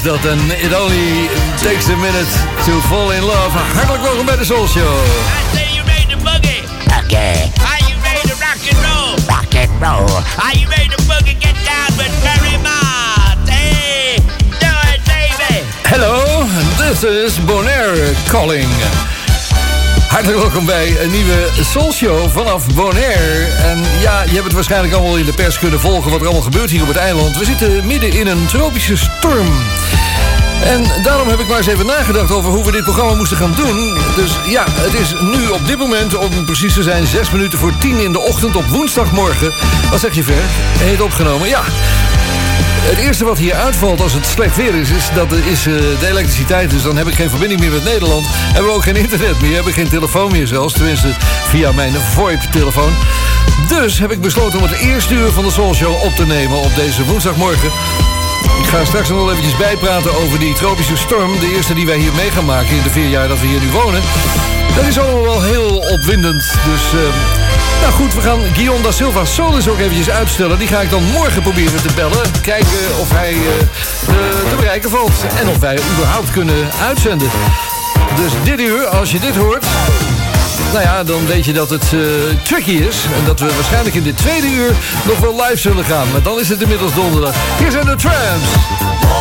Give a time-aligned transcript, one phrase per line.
[0.04, 0.26] dat.
[0.26, 1.30] En it only
[1.62, 2.32] takes a minute
[2.66, 3.58] to fall in love.
[3.58, 4.84] Hartelijk welkom bij de Soul Show.
[4.84, 6.64] I say you ready to boogie.
[7.04, 7.52] Okay.
[7.70, 9.16] Are you ready to rock and roll?
[9.28, 10.22] Rock and roll.
[10.46, 11.38] Are you ready to boogie?
[11.40, 13.50] Get down with Barry Mott.
[13.50, 14.16] Hey,
[14.60, 15.66] do it, baby.
[15.84, 16.46] Hello,
[16.78, 19.17] this is Bonaire calling.
[20.18, 23.46] Hartelijk welkom bij een nieuwe Soul Show vanaf Bonaire.
[23.46, 26.12] En ja, je hebt het waarschijnlijk allemaal in de pers kunnen volgen...
[26.12, 27.38] wat er allemaal gebeurt hier op het eiland.
[27.38, 29.48] We zitten midden in een tropische storm.
[30.64, 33.54] En daarom heb ik maar eens even nagedacht over hoe we dit programma moesten gaan
[33.56, 33.98] doen.
[34.16, 37.78] Dus ja, het is nu op dit moment, om precies te zijn, zes minuten voor
[37.78, 39.54] tien in de ochtend op woensdagmorgen.
[39.90, 40.44] Wat zeg je ver?
[40.80, 41.48] Heet opgenomen?
[41.48, 41.62] Ja.
[42.90, 46.08] Het eerste wat hier uitvalt als het slecht weer is, is dat is uh, de
[46.08, 46.70] elektriciteit.
[46.70, 48.26] Dus dan heb ik geen verbinding meer met Nederland.
[48.30, 49.56] Hebben we ook geen internet meer.
[49.56, 50.74] Hebben geen telefoon meer zelfs.
[50.74, 51.08] Tenminste,
[51.50, 52.94] via mijn VoIP-telefoon.
[53.68, 56.58] Dus heb ik besloten om het eerste uur van de Soul Show op te nemen
[56.58, 57.72] op deze woensdagmorgen.
[58.62, 61.40] Ik ga straks nog wel eventjes bijpraten over die tropische storm.
[61.40, 63.60] De eerste die wij hier mee gaan maken in de vier jaar dat we hier
[63.60, 64.02] nu wonen.
[64.76, 66.44] Dat is allemaal wel heel opwindend.
[66.66, 66.94] Dus...
[66.94, 67.47] Uh,
[67.82, 70.60] nou goed, we gaan Guillaume da Silva Solis ook eventjes uitstellen.
[70.60, 72.32] Die ga ik dan morgen proberen te bellen.
[72.42, 73.36] Kijken of hij
[74.06, 75.12] te, te bereiken valt.
[75.40, 77.30] En of wij überhaupt kunnen uitzenden.
[78.16, 79.66] Dus dit uur, als je dit hoort...
[80.72, 82.02] nou ja, dan weet je dat het uh,
[82.44, 82.98] tricky is.
[83.20, 84.72] En dat we waarschijnlijk in de tweede uur
[85.04, 86.08] nog wel live zullen gaan.
[86.12, 87.36] Maar dan is het inmiddels donderdag.
[87.58, 89.17] Hier zijn de Tramps.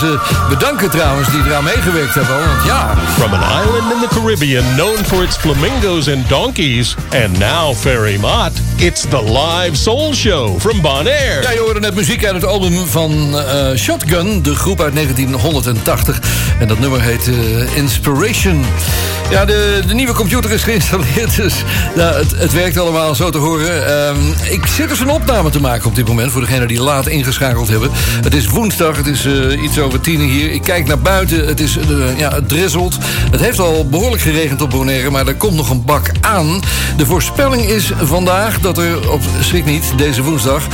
[0.00, 2.38] Mensen bedanken trouwens die eraan meegewerkt hebben.
[2.38, 2.96] Want ja...
[3.18, 6.94] From an island in the Caribbean known for its flamingos and donkeys...
[7.24, 11.42] and now Ferry Mott, it's the live Soul Show from Bonaire.
[11.42, 16.20] Ja, je hoorde net muziek uit het album van uh, Shotgun, de groep uit 1980.
[16.58, 18.64] En dat nummer heet uh, Inspiration.
[19.30, 21.54] Ja, de, de, nieuwe computer is geïnstalleerd, dus
[21.94, 23.82] nou, het, het, werkt allemaal zo te horen.
[24.46, 26.32] Uh, ik zit dus een opname te maken op dit moment...
[26.32, 27.90] voor degenen die laat ingeschakeld hebben.
[28.22, 30.50] Het is woensdag, het is uh, iets over tien hier.
[30.50, 31.78] Ik kijk naar buiten, het, is,
[32.16, 32.96] ja, het drizzelt.
[33.30, 36.60] Het heeft al behoorlijk geregend op Bonaire, maar er komt nog een bak aan.
[36.96, 40.66] De voorspelling is vandaag dat er, op schrik niet, deze woensdag...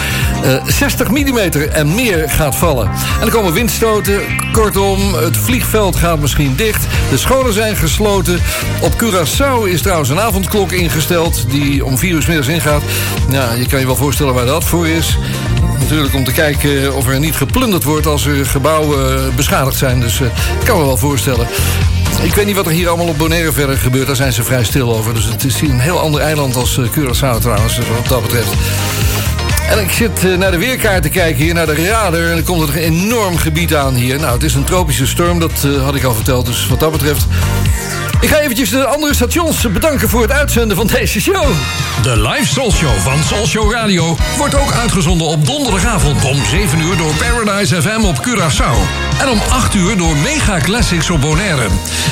[0.66, 1.38] 60 mm
[1.72, 2.90] en meer gaat vallen.
[3.20, 4.20] En er komen windstoten,
[4.52, 6.86] kortom, het vliegveld gaat misschien dicht.
[7.10, 8.40] De scholen zijn gesloten.
[8.80, 11.50] Op Curaçao is trouwens een avondklok ingesteld...
[11.50, 12.82] die om vier uur middags ingaat.
[13.30, 15.18] Ja, je kan je wel voorstellen waar dat voor is.
[15.78, 18.06] Natuurlijk om te kijken of er niet geplunderd wordt...
[18.06, 20.00] als er gebouwen beschadigd zijn.
[20.00, 20.28] Dus uh,
[20.64, 21.46] kan me wel voorstellen.
[22.22, 24.06] Ik weet niet wat er hier allemaal op Bonaire verder gebeurt.
[24.06, 25.14] Daar zijn ze vrij stil over.
[25.14, 28.52] Dus het is hier een heel ander eiland als Curaçao trouwens, wat dat betreft.
[29.70, 32.20] En ik zit naar de weerkaart te kijken hier, naar de radar.
[32.20, 34.20] En er komt er een enorm gebied aan hier.
[34.20, 36.46] Nou, het is een tropische storm, dat uh, had ik al verteld.
[36.46, 37.26] Dus wat dat betreft...
[38.26, 41.45] Ik ga eventjes de andere stations bedanken voor het uitzenden van deze show.
[42.02, 46.80] De live Soul Show van Soul Show Radio wordt ook uitgezonden op donderdagavond om 7
[46.80, 48.76] uur door Paradise FM op Curaçao.
[49.21, 51.66] En om 8 uur door Mega Classics op Bonaire.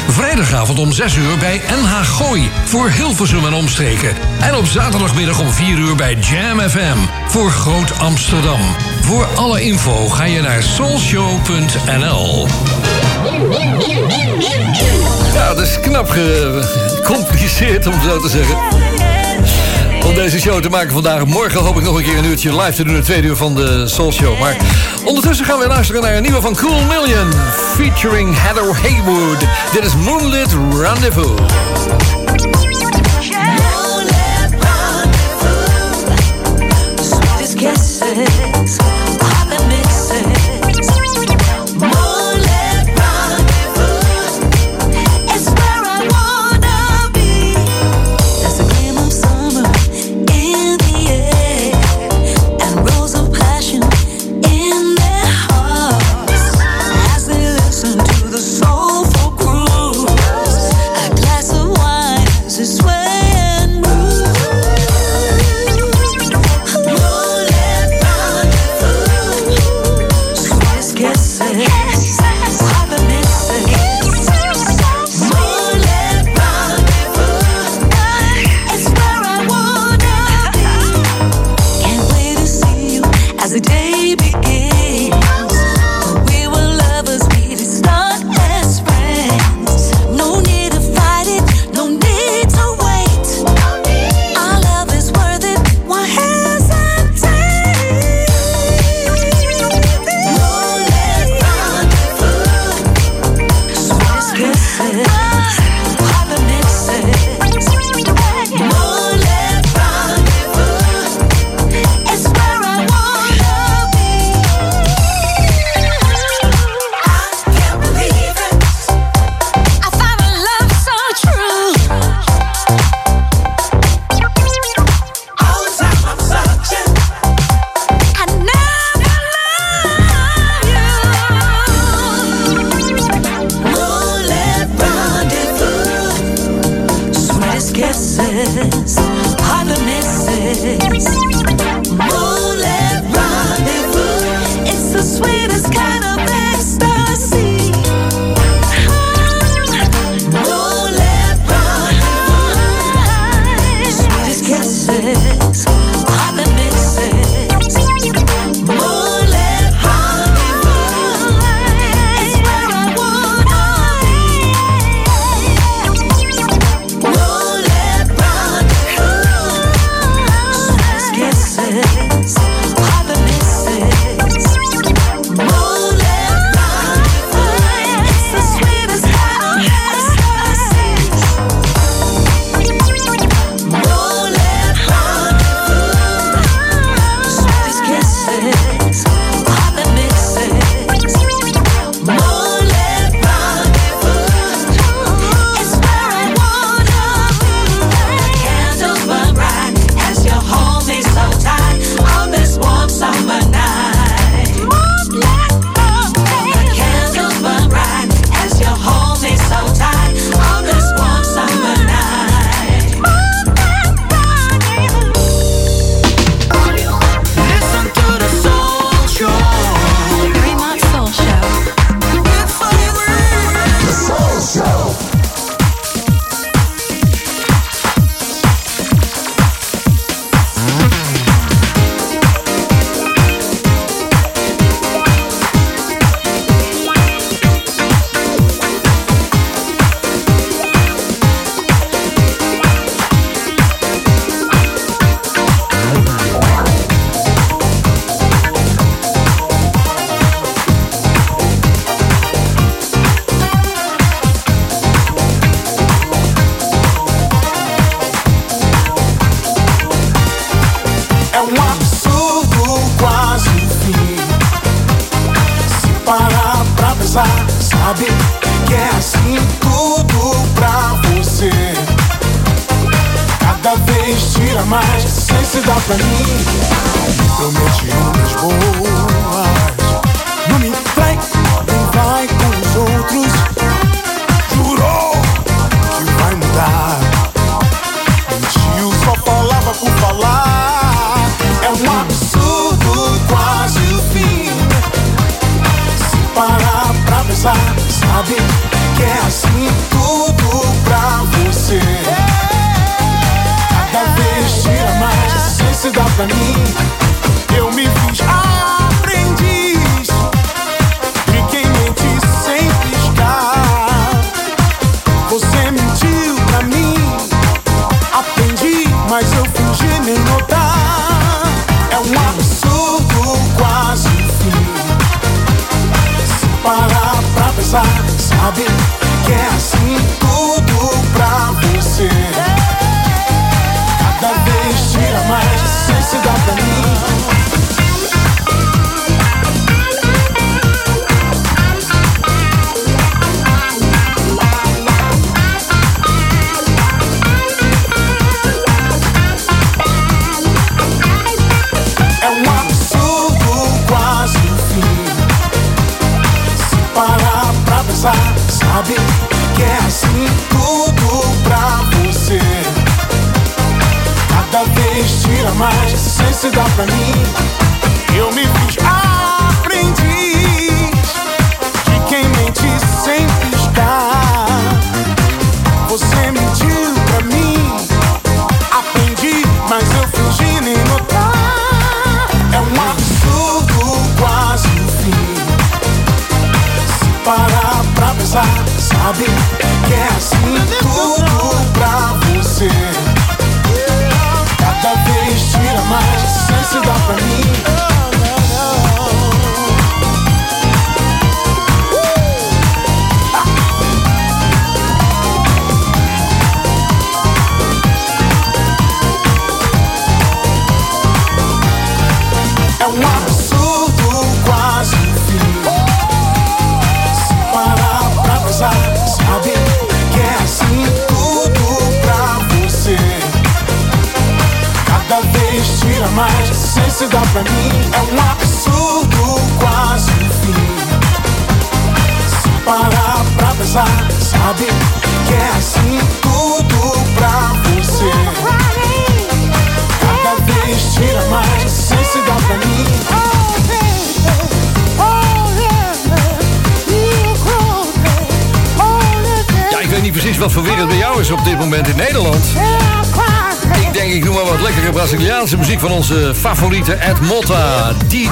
[0.09, 4.16] Vrijdagavond om 6 uur bij NH Gooi voor Hilversum en omstreken.
[4.40, 8.61] En op zaterdagmiddag om 4 uur bij Jam FM voor Groot Amsterdam.
[9.00, 12.47] Voor alle info ga je naar soulshow.nl.
[15.34, 18.56] Ja, dat is knap gecompliceerd om zo te zeggen.
[20.06, 21.24] Om deze show te maken vandaag.
[21.24, 22.94] Morgen hoop ik nog een keer een uurtje live te doen.
[22.94, 24.38] een tweede uur van de Soul Show.
[24.38, 24.56] Maar
[25.04, 27.32] ondertussen gaan we luisteren naar een nieuwe van Cool Million.
[27.74, 29.40] Featuring Heather Haywood.
[29.72, 31.40] Dit is Moonlit Rendezvous.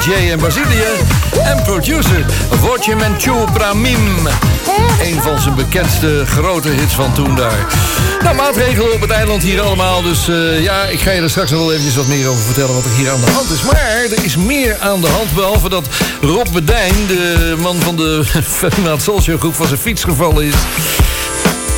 [0.04, 0.84] DJ in Brazilië
[1.42, 4.26] en producer Voce Menchu pra mim.
[5.02, 7.66] Een van zijn bekendste grote hits van toen daar.
[8.22, 10.02] Nou, maatregelen op het eiland hier allemaal.
[10.02, 12.74] Dus eh, ja, ik ga je er straks nog wel eventjes wat meer over vertellen
[12.74, 13.62] wat er hier aan de hand is.
[13.62, 15.34] Maar er is meer aan de hand.
[15.34, 15.86] Behalve dat
[16.20, 18.24] Rob Bedijn, de man van de
[18.58, 20.54] Ferdinand Solskjaer groep, van zijn fiets gevallen is.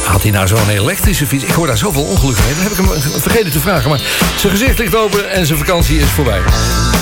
[0.04, 1.44] Had hij nou zo'n elektrische fiets?
[1.44, 2.54] Ik hoor daar zoveel ongelukken mee.
[2.54, 3.90] Dat heb ik hem vergeten te vragen.
[3.90, 4.00] Maar
[4.36, 6.40] zijn gezicht ligt open en zijn vakantie is voorbij.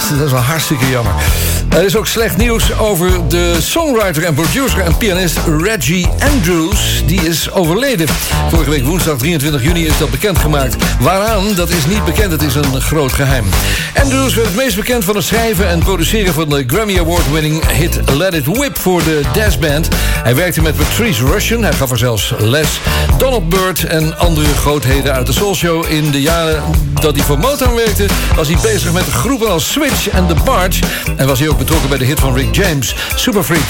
[0.09, 1.13] Dat is wel hartstikke jammer.
[1.69, 7.03] Er is ook slecht nieuws over de songwriter en producer en pianist Reggie Andrews.
[7.07, 8.07] Die is overleden.
[8.53, 10.77] Vorige week woensdag 23 juni is dat bekendgemaakt.
[11.01, 12.33] Waaraan, dat is niet bekend.
[12.33, 13.45] Het is een groot geheim.
[14.03, 18.01] Andrews werd het meest bekend van het schrijven en produceren van de Grammy Award-winning hit
[18.11, 19.89] Let It Whip voor de Daz Band.
[20.23, 21.63] Hij werkte met Patrice Russian.
[21.63, 22.81] Hij gaf er zelfs les.
[23.19, 25.85] Donald Byrd en andere grootheden uit de Soul Show.
[25.89, 26.63] In de jaren
[27.01, 30.83] dat hij voor Motown werkte, was hij bezig met groepen als Switch en The Barge.
[31.17, 33.63] En was hij ook betrokken bij de hit van Rick James, Super Freak.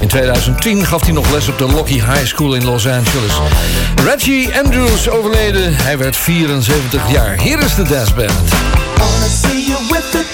[0.00, 3.32] In 2010 gaf hij nog les op de Lockheed High School in Los Angeles.
[4.04, 5.76] Reggie Andrews overleden.
[5.76, 7.40] Hij werd 74 jaar.
[7.40, 8.30] Hier is de Daz Band.
[8.96, 10.24] Wanna see you with the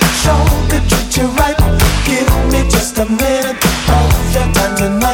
[0.88, 1.56] treat you right.
[2.04, 3.56] Give me just a minute
[3.88, 5.05] of your time tonight.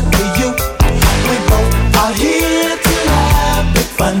[0.00, 0.50] To you.
[1.28, 4.20] We both are here to have big fun,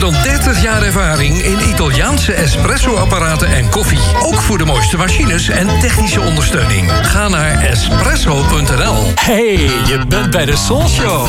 [0.01, 3.99] dan 30 jaar ervaring in Italiaanse espresso-apparaten en koffie.
[4.21, 6.91] Ook voor de mooiste machines en technische ondersteuning.
[7.01, 9.11] Ga naar espresso.nl.
[9.15, 11.27] Hey, je bent bij de Soul Show.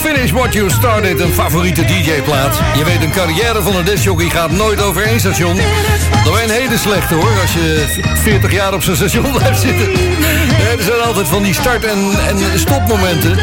[0.00, 2.60] Finish What You Started, een favoriete DJ-plaat.
[2.76, 5.54] Je weet, een carrière van een discjockey gaat nooit over één station.
[5.54, 7.86] Ben je een hele slechte hoor, als je
[8.22, 9.88] 40 jaar op zo'n station blijft zitten.
[10.78, 13.38] Er zijn altijd van die start- en, en stopmomenten.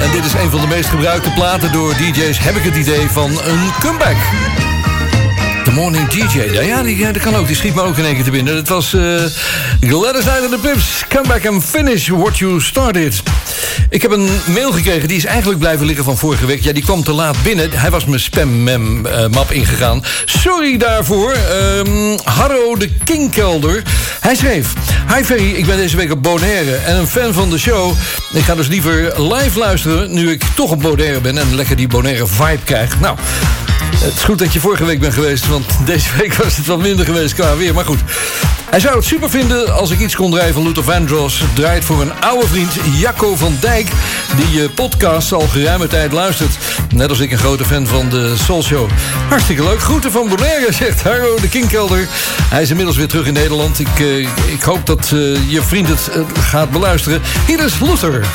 [0.00, 3.08] En dit is een van de meest gebruikte platen door DJ's, heb ik het idee,
[3.08, 4.16] van een comeback.
[5.64, 6.38] The Morning DJ.
[6.52, 7.46] Ja, ja die, dat kan ook.
[7.46, 8.54] Die schiet me ook in één keer te binnen.
[8.54, 9.20] Dat was uh,
[9.80, 11.04] Gladys uit de Pips.
[11.08, 13.22] Come back and finish what you started.
[13.90, 15.08] Ik heb een mail gekregen.
[15.08, 16.62] Die is eigenlijk blijven liggen van vorige week.
[16.62, 17.70] Ja, die kwam te laat binnen.
[17.70, 20.04] Hij was mijn spam-map ingegaan.
[20.24, 21.36] Sorry daarvoor.
[21.76, 23.82] Um, Harro de Kingkelder.
[24.20, 24.72] Hij schreef...
[25.14, 27.92] Hi Ferry, ik ben deze week op Bonaire en een fan van de show.
[28.32, 30.14] Ik ga dus liever live luisteren...
[30.14, 33.00] nu ik toch op Bonaire ben en lekker die Bonaire vibe krijg.
[33.00, 33.16] Nou...
[33.98, 36.78] Het is goed dat je vorige week bent geweest, want deze week was het wat
[36.78, 37.74] minder geweest qua weer.
[37.74, 38.00] Maar goed,
[38.70, 41.42] hij zou het super vinden als ik iets kon draaien van Luther Vandross.
[41.54, 43.88] Draait voor een oude vriend, Jacco van Dijk,
[44.36, 46.58] die je podcast al geruime tijd luistert.
[46.94, 48.88] Net als ik een grote fan van de Soul Show.
[49.28, 49.80] Hartstikke leuk.
[49.80, 52.06] Groeten van Bonaire, zegt Harro de Kingkelder.
[52.42, 53.78] Hij is inmiddels weer terug in Nederland.
[53.78, 54.18] Ik, uh,
[54.52, 57.22] ik hoop dat uh, je vriend het gaat beluisteren.
[57.46, 58.26] Hier is Luther.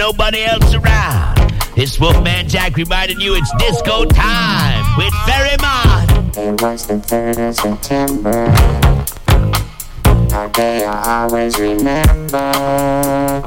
[0.00, 1.36] Nobody else around.
[1.76, 6.36] This Wolfman Jack reminding you it's disco time with Ferry Mott.
[6.36, 8.44] It was the 3rd of September.
[10.34, 12.52] A day I always remember.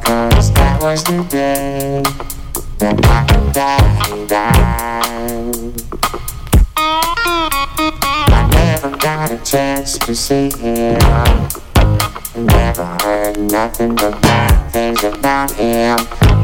[0.06, 2.04] Cause that was the day
[2.78, 2.98] that
[3.54, 5.82] daddy died.
[6.78, 11.63] I never got a chance to see him.
[12.36, 15.98] Never heard nothing but bad things about him.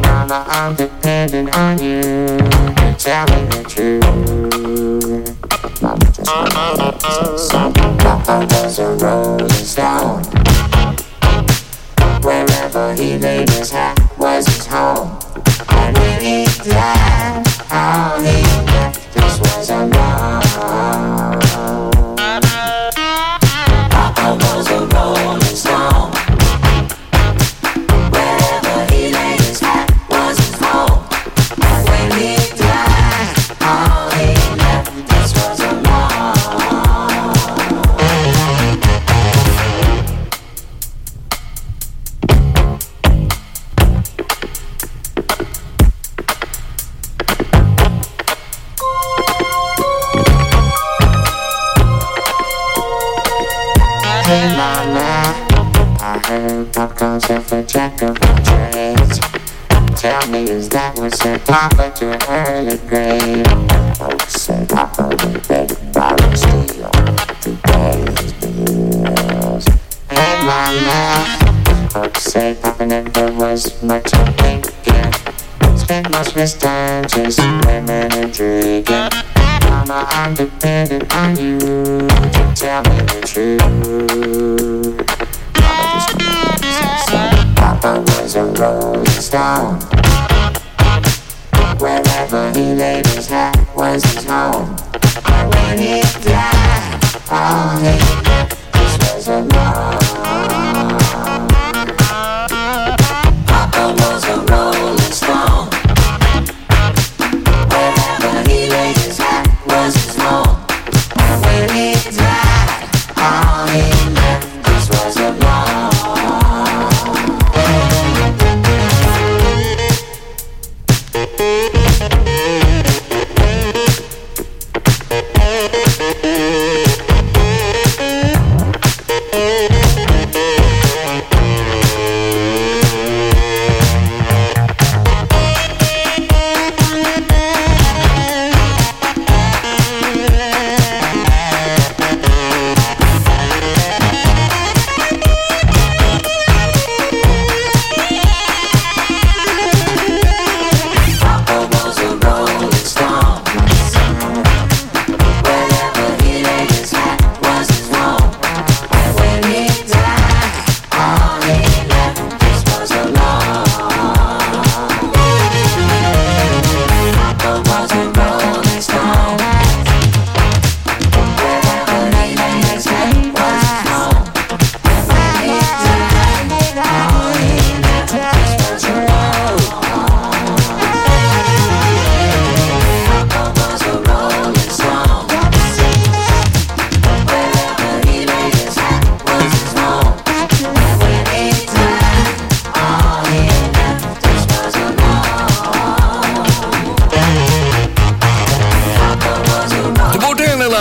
[0.04, 2.38] Mama, I'm depending on you
[3.00, 4.04] tell the truth.
[5.82, 10.24] Mama just wanted to Papa was a rolling stone.
[12.22, 13.99] Wherever he laid his hat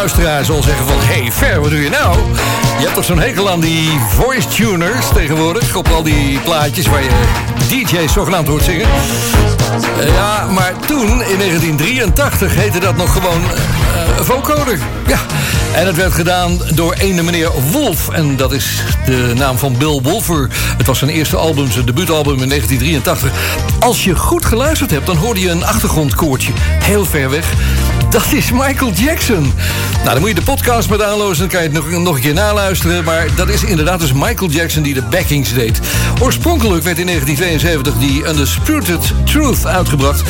[0.08, 0.96] luisteraar zal zeggen van...
[1.00, 2.16] hey, Fer, wat doe je nou?
[2.78, 5.76] Je hebt toch zo'n hekel aan die voice tuners tegenwoordig...
[5.76, 7.10] op al die plaatjes waar je
[7.68, 8.86] DJ's zogenaamd hoort zingen.
[10.00, 14.78] Eh, Ja, maar toen, in 1983, heette dat nog gewoon eh, vocoder.
[15.06, 15.18] Ja,
[15.74, 18.08] en het werd gedaan door ene meneer Wolf.
[18.08, 20.48] En dat is de naam van Bill Wolfer.
[20.76, 23.32] Het was zijn eerste album, zijn debuutalbum in 1983.
[23.80, 26.52] Als je goed geluisterd hebt, dan hoorde je een achtergrondkoortje.
[26.84, 27.52] Heel ver weg.
[28.10, 29.52] Dat is Michael Jackson.
[29.98, 31.38] Nou, dan moet je de podcast maar downloaden.
[31.38, 33.04] Dan kan je het nog, nog een keer naluisteren.
[33.04, 35.80] Maar dat is inderdaad dus Michael Jackson die de backings deed.
[36.20, 40.22] Oorspronkelijk werd in 1972 die Undisputed Truth uitgebracht.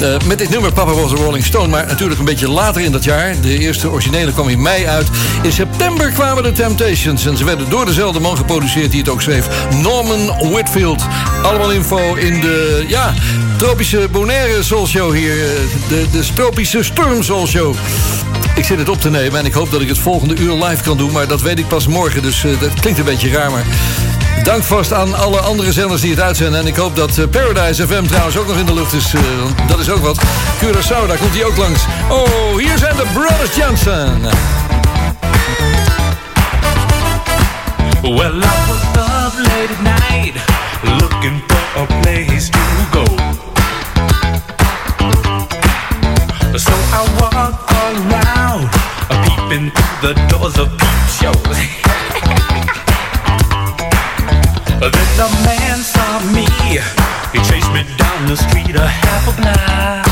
[0.00, 1.68] eh, met dit nummer Papa Was a Rolling Stone.
[1.68, 3.34] Maar natuurlijk een beetje later in dat jaar.
[3.40, 5.06] De eerste originele kwam in mei uit.
[5.42, 7.26] In september kwamen de Temptations.
[7.26, 9.48] En ze werden door dezelfde man geproduceerd die het ook schreef.
[9.82, 11.02] Norman Whitfield.
[11.42, 12.84] Allemaal info in de...
[12.88, 13.14] Ja,
[13.62, 15.30] tropische Bonaire Soul Show hier.
[15.32, 15.50] eh,
[15.88, 17.74] De, de tropische Storm Soul Show.
[18.54, 20.82] Ik zit het op te nemen en ik hoop dat ik het volgende uur live
[20.82, 21.12] kan doen.
[21.12, 23.50] Maar dat weet ik pas morgen, dus eh, dat klinkt een beetje raar.
[23.50, 23.64] Maar
[24.42, 26.60] dank vast aan alle andere zenders die het uitzenden.
[26.60, 29.12] En ik hoop dat eh, Paradise FM trouwens ook nog in de lucht is.
[29.42, 30.20] want dat is ook wat.
[30.62, 31.80] Curaçao, daar komt hij ook langs.
[32.10, 34.20] Oh, hier zijn de Brothers Johnson.
[38.02, 40.34] Well, I was up late at night
[41.00, 42.58] looking for a place to
[42.90, 43.21] go.
[49.52, 51.34] Peeping through the doors of peep shows.
[54.80, 56.46] then a man saw me,
[57.32, 60.06] he chased me down the street a half a block.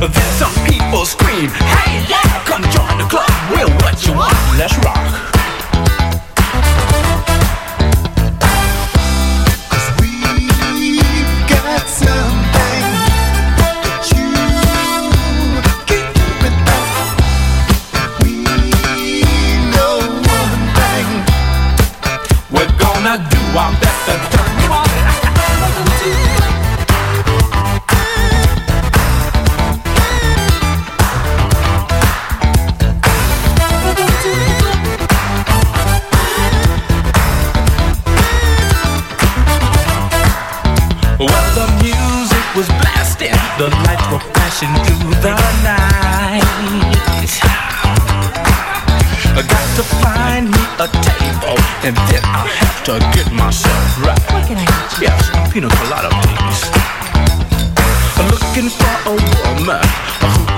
[0.00, 3.30] Then some people scream, Hey, yeah, come join the club.
[3.50, 4.34] Well, what you want?
[4.58, 5.33] Let's rock.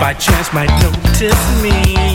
[0.06, 2.05] By chance might notice me.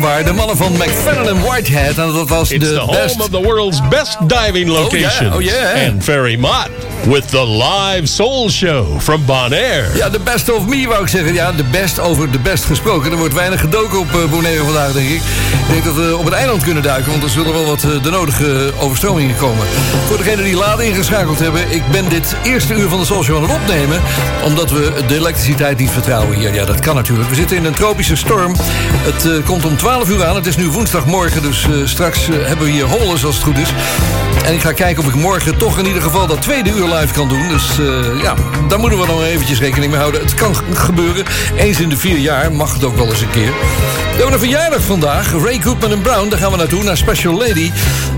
[0.00, 0.24] Waar.
[0.24, 1.98] De mannen van McFadden en Whitehead.
[1.98, 3.14] En dat was It's de the best...
[3.14, 5.32] home of the world's best diving location.
[5.32, 5.88] oh yeah.
[5.90, 6.68] And Ferry Mott
[7.04, 9.86] with the live soul show from Bonaire.
[9.94, 11.34] Ja, de best of me wou ik zeggen.
[11.34, 13.10] Ja, de best over de best gesproken.
[13.10, 15.20] Er wordt weinig gedoken op uh, Bonaire vandaag, denk ik.
[15.66, 18.02] Ik denk dat we op het eiland kunnen duiken, want er zullen wel wat uh,
[18.02, 19.66] de nodige overstromingen komen.
[20.06, 23.36] Voor degenen die laat ingeschakeld hebben, ik ben dit eerste uur van de Soul Show
[23.36, 24.00] aan het opnemen,
[24.44, 26.54] omdat we de elektriciteit niet vertrouwen hier.
[26.54, 27.28] Ja, dat kan natuurlijk.
[27.28, 28.56] We zitten in een tropische storm.
[28.92, 30.34] Het uh, komt om 12 uur aan.
[30.34, 33.72] Het is nu woensdagmorgen, dus straks hebben we hier holles als het goed is.
[34.44, 37.12] En ik ga kijken of ik morgen toch in ieder geval dat tweede uur live
[37.14, 37.48] kan doen.
[37.48, 38.34] Dus uh, ja,
[38.68, 40.20] daar moeten we nog eventjes rekening mee houden.
[40.20, 41.24] Het kan gebeuren.
[41.56, 43.52] Eens in de vier jaar mag het ook wel eens een keer.
[44.18, 45.32] We hebben een verjaardag vandaag.
[45.32, 47.70] Ray Goodman en Brown, daar gaan we naartoe, naar Special Lady.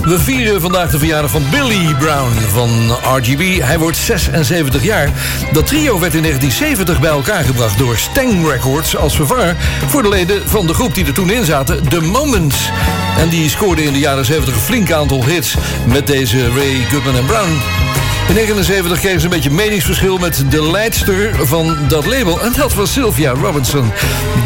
[0.03, 2.71] We vieren vandaag de verjaardag van Billy Brown van
[3.17, 3.61] RGB.
[3.63, 5.11] Hij wordt 76 jaar.
[5.53, 8.97] Dat trio werd in 1970 bij elkaar gebracht door Stang Records...
[8.97, 9.57] als vervanger
[9.87, 12.71] voor de leden van de groep die er toen in zaten, The Moments.
[13.19, 15.55] En die scoorde in de jaren 70 een flink aantal hits
[15.87, 17.90] met deze Ray Goodman en Brown.
[18.31, 22.41] In 1979 kregen ze een beetje meningsverschil met de leidster van dat label.
[22.41, 23.93] En dat was Sylvia Robinson.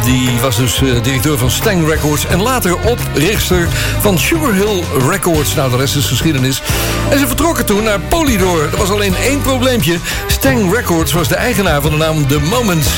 [0.05, 2.27] Die was dus uh, directeur van Stang Records.
[2.27, 3.69] En later oprichter
[4.01, 5.55] van Sugar Hill Records.
[5.55, 6.63] Nou, de rest is geschiedenis.
[7.11, 8.63] En ze vertrokken toen naar Polydor.
[8.63, 9.99] Er was alleen één probleempje.
[10.27, 12.89] Stang Records was de eigenaar van de naam The Moments.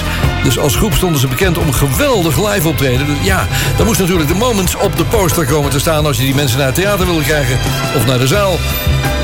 [0.42, 3.06] Dus als groep stonden ze bekend om geweldig live optreden.
[3.06, 6.06] Dus ja, dan moest natuurlijk de Moments op de poster komen te staan...
[6.06, 7.58] als je die mensen naar het theater wilde krijgen.
[7.96, 8.58] Of naar de zaal.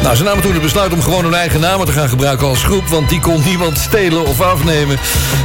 [0.03, 2.63] Nou, ze namen toen het besluit om gewoon hun eigen namen te gaan gebruiken als
[2.65, 2.87] groep...
[2.87, 4.99] want die kon niemand stelen of afnemen.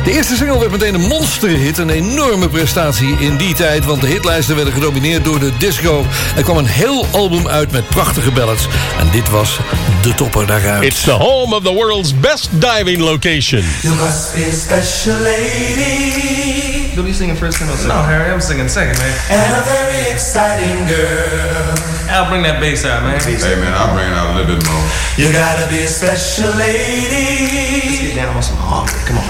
[0.03, 3.85] De eerste single werd meteen een monsterhit, een enorme prestatie in die tijd...
[3.85, 6.05] want de hitlijsten werden gedomineerd door de disco.
[6.35, 8.67] Er kwam een heel album uit met prachtige ballads.
[8.99, 9.59] En dit was
[10.01, 10.83] de topper daaruit.
[10.83, 13.63] It's the home of the world's best diving location.
[13.81, 16.86] You must be a special lady.
[16.97, 19.13] You'll be singing first and No, Harry, I'm singing second, man.
[19.29, 21.77] And a very exciting girl.
[22.09, 23.21] I'll bring that bass out, man.
[23.21, 24.81] Hey, man, I'll bring it out a little bit more.
[25.13, 27.85] You gotta be a special lady.
[27.85, 28.97] Let's get down on some harmony.
[29.05, 29.29] Come on.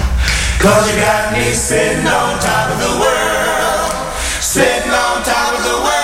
[0.64, 4.16] Cause you got me sitting on top of the world.
[4.40, 5.97] Sitting on top of the world.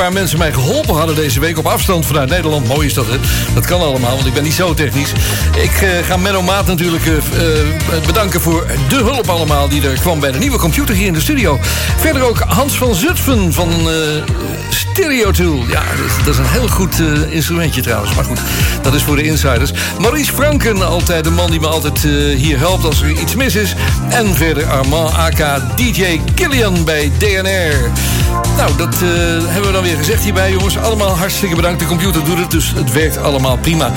[0.00, 2.68] Paar mensen mij geholpen hadden deze week op afstand vanuit Nederland.
[2.68, 3.16] Mooi is dat, hè?
[3.54, 5.12] Dat kan allemaal, want ik ben niet zo technisch.
[5.56, 10.00] Ik eh, ga Menno Maat natuurlijk eh, eh, bedanken voor de hulp allemaal die er
[10.00, 11.58] kwam bij de nieuwe computer hier in de studio.
[11.96, 13.96] Verder ook Hans van Zutphen van eh
[14.70, 15.64] Stereo Tool.
[15.68, 18.14] Ja, dat is, dat is een heel goed instrumentje trouwens.
[18.14, 18.40] Maar goed,
[18.82, 19.72] dat is voor de insiders.
[19.98, 21.98] Maurice Franken, altijd de man die me altijd
[22.36, 23.74] hier helpt als er iets mis is.
[24.08, 27.90] En verder Armand aka DJ Killian bij DNR.
[28.60, 29.00] Nou, dat eh,
[29.46, 30.78] hebben we dan weer gezegd hierbij, jongens.
[30.78, 31.80] Allemaal hartstikke bedankt.
[31.80, 33.92] De computer doet het, dus het werkt allemaal prima.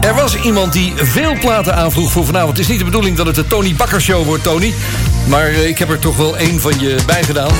[0.00, 2.50] Er was iemand die veel platen aanvroeg voor vanavond.
[2.50, 4.74] Het is niet de bedoeling dat het de Tony Bakker Show wordt, Tony.
[5.28, 7.50] Maar eh, ik heb er toch wel één van je bij gedaan.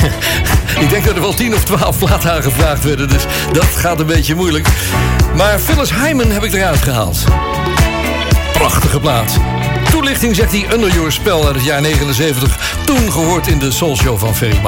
[0.84, 3.22] ik denk dat er wel 10 of 12 platen aangevraagd werden, dus
[3.52, 4.68] dat gaat een beetje moeilijk.
[5.36, 7.24] Maar Phyllis Hyman heb ik eruit gehaald.
[8.52, 9.59] Prachtige plaat.
[10.00, 12.82] Toelichting zegt hij Under Your Spell uit het jaar 79.
[12.84, 14.60] Toen gehoord in de Soul Show van Ferry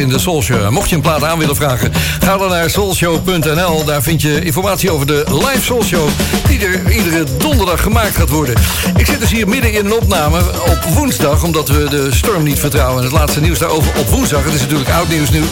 [0.00, 0.70] in de Soulshow.
[0.70, 3.84] Mocht je een plaat aan willen vragen, ga dan naar soulshow.nl.
[3.84, 6.08] Daar vind je informatie over de live Soulshow
[6.48, 8.54] die er iedere donderdag gemaakt gaat worden.
[8.96, 12.58] Ik zit dus hier midden in een opname op woensdag, omdat we de storm niet
[12.58, 12.98] vertrouwen.
[12.98, 15.42] En het laatste nieuws daarover op woensdag, het is natuurlijk oud nieuws nu,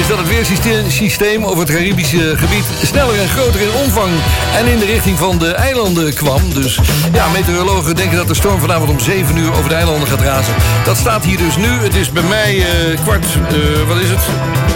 [0.00, 4.12] is dat het weersysteem over het Caribische gebied sneller en groter in omvang
[4.56, 6.54] en in de richting van de eilanden kwam.
[6.54, 6.78] Dus
[7.12, 10.54] ja, meteorologen denken dat de storm vanavond om 7 uur over de eilanden gaat razen.
[10.84, 11.68] Dat staat hier dus nu.
[11.68, 13.56] Het is bij mij eh, kwart, eh,
[14.00, 14.20] is het?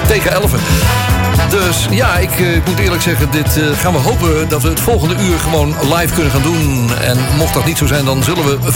[0.07, 0.53] Tegen 11.
[1.51, 4.69] Dus ja, ik, eh, ik moet eerlijk zeggen, dit eh, gaan we hopen dat we
[4.69, 6.91] het volgende uur gewoon live kunnen gaan doen.
[7.03, 8.73] En mocht dat niet zo zijn, dan zullen we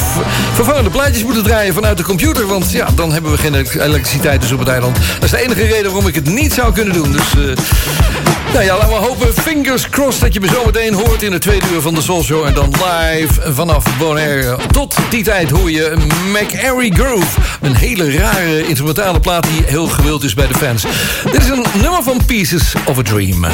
[0.55, 2.47] vervangende plaatjes moeten draaien vanuit de computer.
[2.47, 4.97] Want ja, dan hebben we geen elektriciteit dus op het eiland.
[4.97, 7.13] Dat is de enige reden waarom ik het niet zou kunnen doen.
[7.13, 7.57] Dus eh,
[8.55, 11.43] nou ja, laten we hopen, fingers crossed, dat je me zo meteen hoort in het
[11.43, 12.45] tweede uur van de Soul Show.
[12.45, 14.57] En dan live vanaf Bonaire.
[14.71, 15.97] Tot die tijd hoor je
[16.33, 17.41] McArry Groove.
[17.61, 20.83] Een hele rare instrumentale plaat die heel gewild is bij de fans.
[21.33, 23.47] Dit is een nummer van Pieces of a Dream.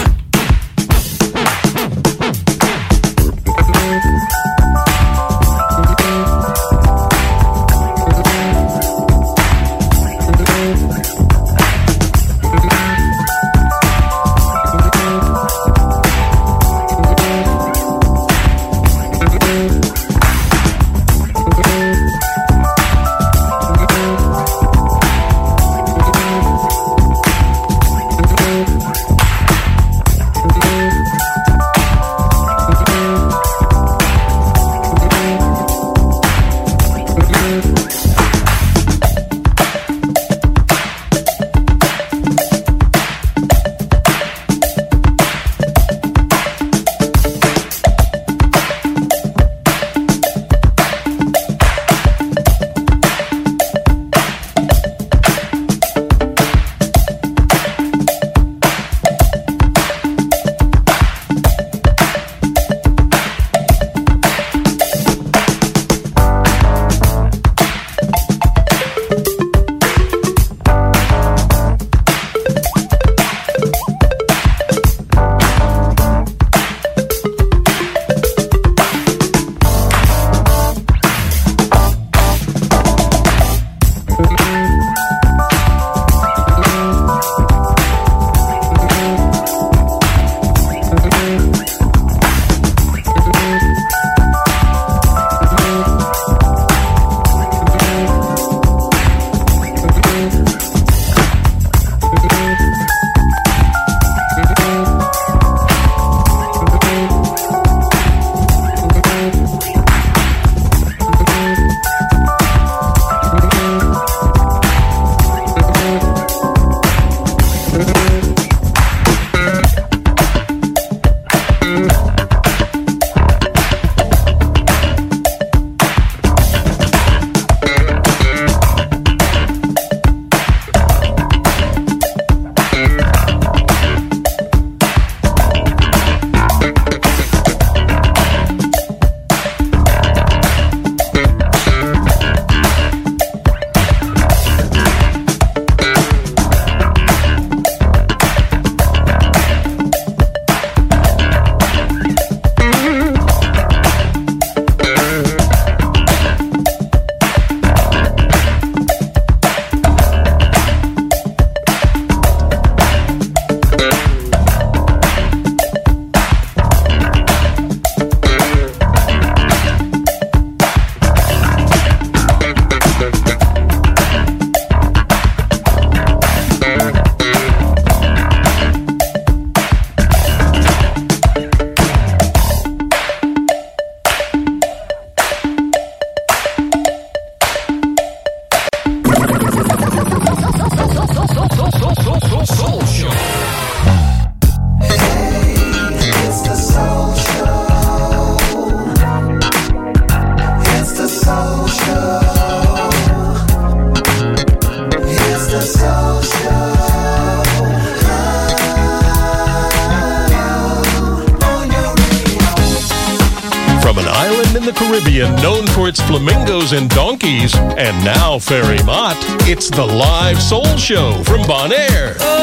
[216.73, 219.17] And donkeys, and now Ferry Mott,
[219.49, 222.40] it's the live soul show from Bonaire.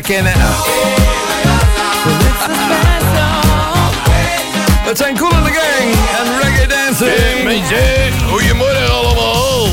[0.00, 0.32] Kennen.
[4.84, 7.44] Het zijn Cool in the Gang en Reggae Dancing.
[7.44, 9.66] Mensen, goedemorgen allemaal.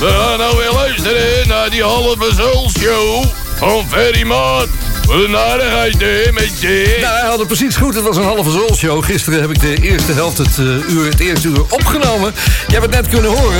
[0.00, 3.24] We gaan nou weer luisteren naar die halve Soul Show
[3.56, 4.68] van Ferry Maat.
[5.06, 7.00] Wat een aardigheid, hè, mensen.
[7.00, 7.94] Nou, hij had het precies goed.
[7.94, 9.04] Het was een halve zoolshow.
[9.04, 12.34] Gisteren heb ik de eerste helft, het, eh, uur, het eerste uur opgenomen.
[12.66, 13.58] Je hebt het net kunnen horen.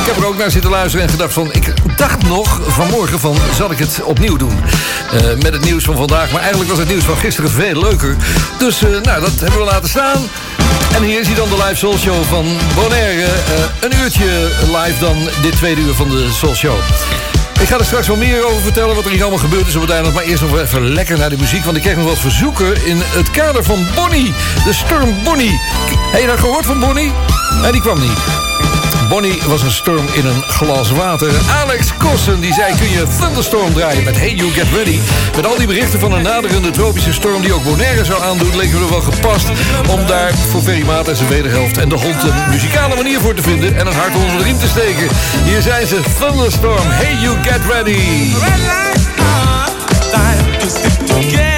[0.00, 1.52] Ik heb er ook naar zitten luisteren en gedacht van...
[1.52, 1.72] Ik
[2.08, 4.60] dacht nog vanmorgen van, zal ik het opnieuw doen?
[5.12, 6.30] Eh, met het nieuws van vandaag.
[6.30, 8.16] Maar eigenlijk was het nieuws van gisteren veel leuker.
[8.58, 10.28] Dus, eh, nou, dat hebben we laten staan.
[10.94, 13.22] En hier is hij dan, de live Soul Show van Bonaire.
[13.22, 13.30] Eh,
[13.80, 16.76] een uurtje live dan dit tweede uur van de Soul Show.
[17.60, 19.88] Ik ga er straks wel meer over vertellen wat er hier allemaal gebeurd is op
[19.88, 20.14] het.
[20.14, 21.64] Maar eerst nog even lekker naar de muziek.
[21.64, 24.32] Want ik kreeg nog wat verzoeken in het kader van Bonnie.
[24.64, 25.60] De Storm Bonnie.
[26.12, 27.12] Heb je dat gehoord van Bonnie?
[27.64, 28.51] En die kwam niet.
[29.12, 31.32] Bonnie was een storm in een glas water.
[31.62, 34.98] Alex Kossen die zei kun je Thunderstorm draaien met Hey You Get Ready.
[35.36, 38.56] Met al die berichten van een naderende tropische storm die ook Bonaire zou aandoen...
[38.56, 39.48] leek er wel gepast
[39.88, 41.78] om daar voor Ferry Maat en zijn wederhelft...
[41.78, 44.58] en de hond een muzikale manier voor te vinden en een hart onder de riem
[44.58, 45.08] te steken.
[45.44, 48.32] Hier zijn ze Thunderstorm, Hey You Get Ready.
[50.10, 51.51] Time to stick.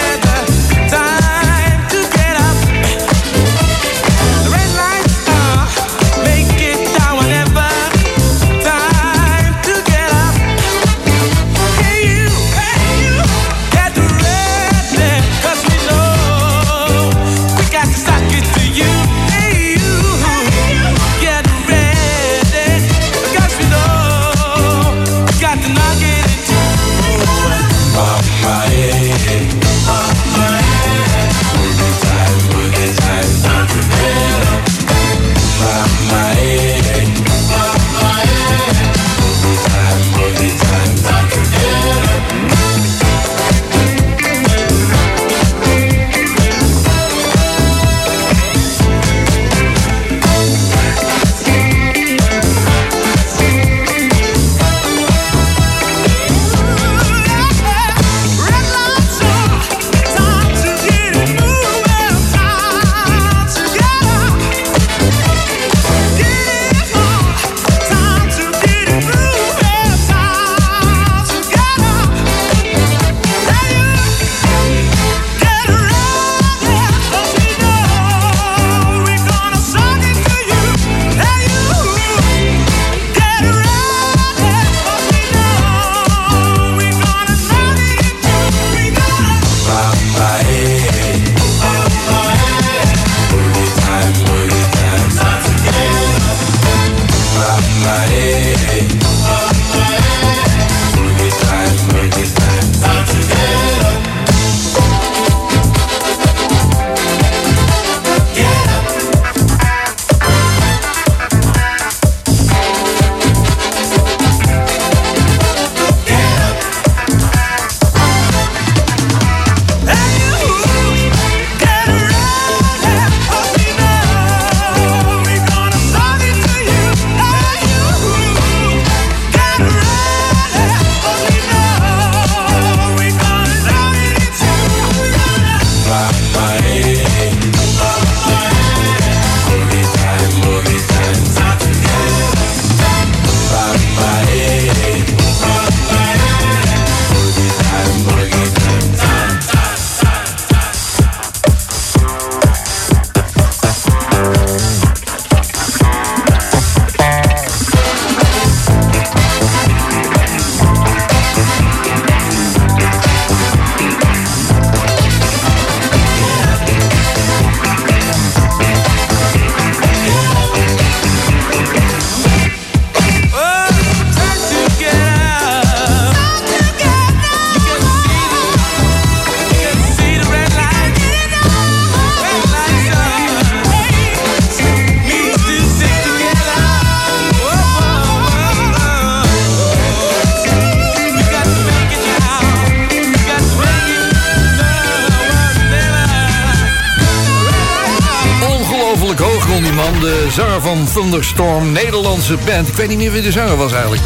[201.74, 202.68] Nederlandse band.
[202.68, 204.02] Ik weet niet meer wie de zanger was eigenlijk.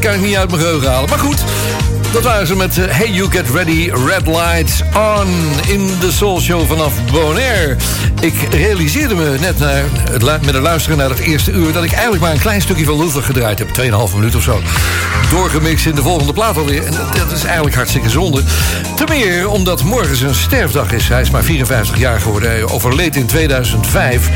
[0.00, 1.08] Kan ik niet uit mijn geheugen halen.
[1.08, 1.44] Maar goed,
[2.12, 5.28] dat waren ze met eh, Hey You Get Ready, Red Lights On
[5.66, 7.76] in de Soul Show vanaf Bonaire.
[8.20, 11.72] Ik realiseerde me net naar het met het luisteren naar het eerste uur...
[11.72, 13.68] dat ik eigenlijk maar een klein stukje van Luther gedraaid heb.
[14.10, 14.60] 2,5 minuut of zo.
[15.30, 16.84] Doorgemixt in de volgende plaat alweer.
[16.84, 18.42] En dat, dat is eigenlijk hartstikke zonde.
[18.96, 21.08] Ten meer omdat morgen zijn sterfdag is.
[21.08, 22.50] Hij is maar 54 jaar geworden.
[22.50, 24.30] Hij overleed in 2005.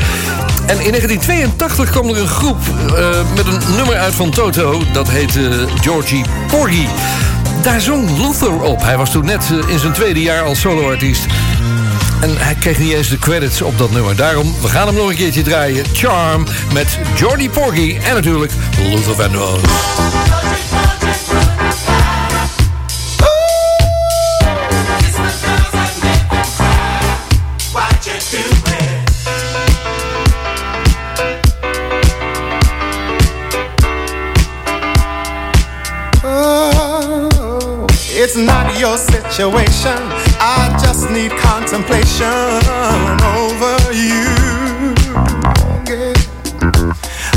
[0.65, 2.57] En in 1982 kwam er een groep
[2.87, 4.81] eh, met een nummer uit van Toto.
[4.93, 6.85] Dat heette Georgie Porgy.
[7.61, 8.81] Daar zong Luther op.
[8.81, 11.25] Hij was toen net eh, in zijn tweede jaar als soloartiest.
[12.21, 14.15] En hij kreeg niet eens de credits op dat nummer.
[14.15, 15.85] Daarom, we gaan hem nog een keertje draaien.
[15.93, 19.61] Charm met Jordy Porgy en natuurlijk Luther Vandross.
[39.33, 39.97] Situation.
[40.39, 42.61] I just need contemplation
[43.33, 44.93] over you.
[45.89, 46.13] Yeah.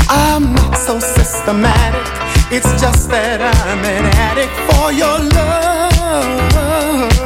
[0.07, 2.05] I'm not so systematic.
[2.51, 7.16] It's just that I'm an addict for your love,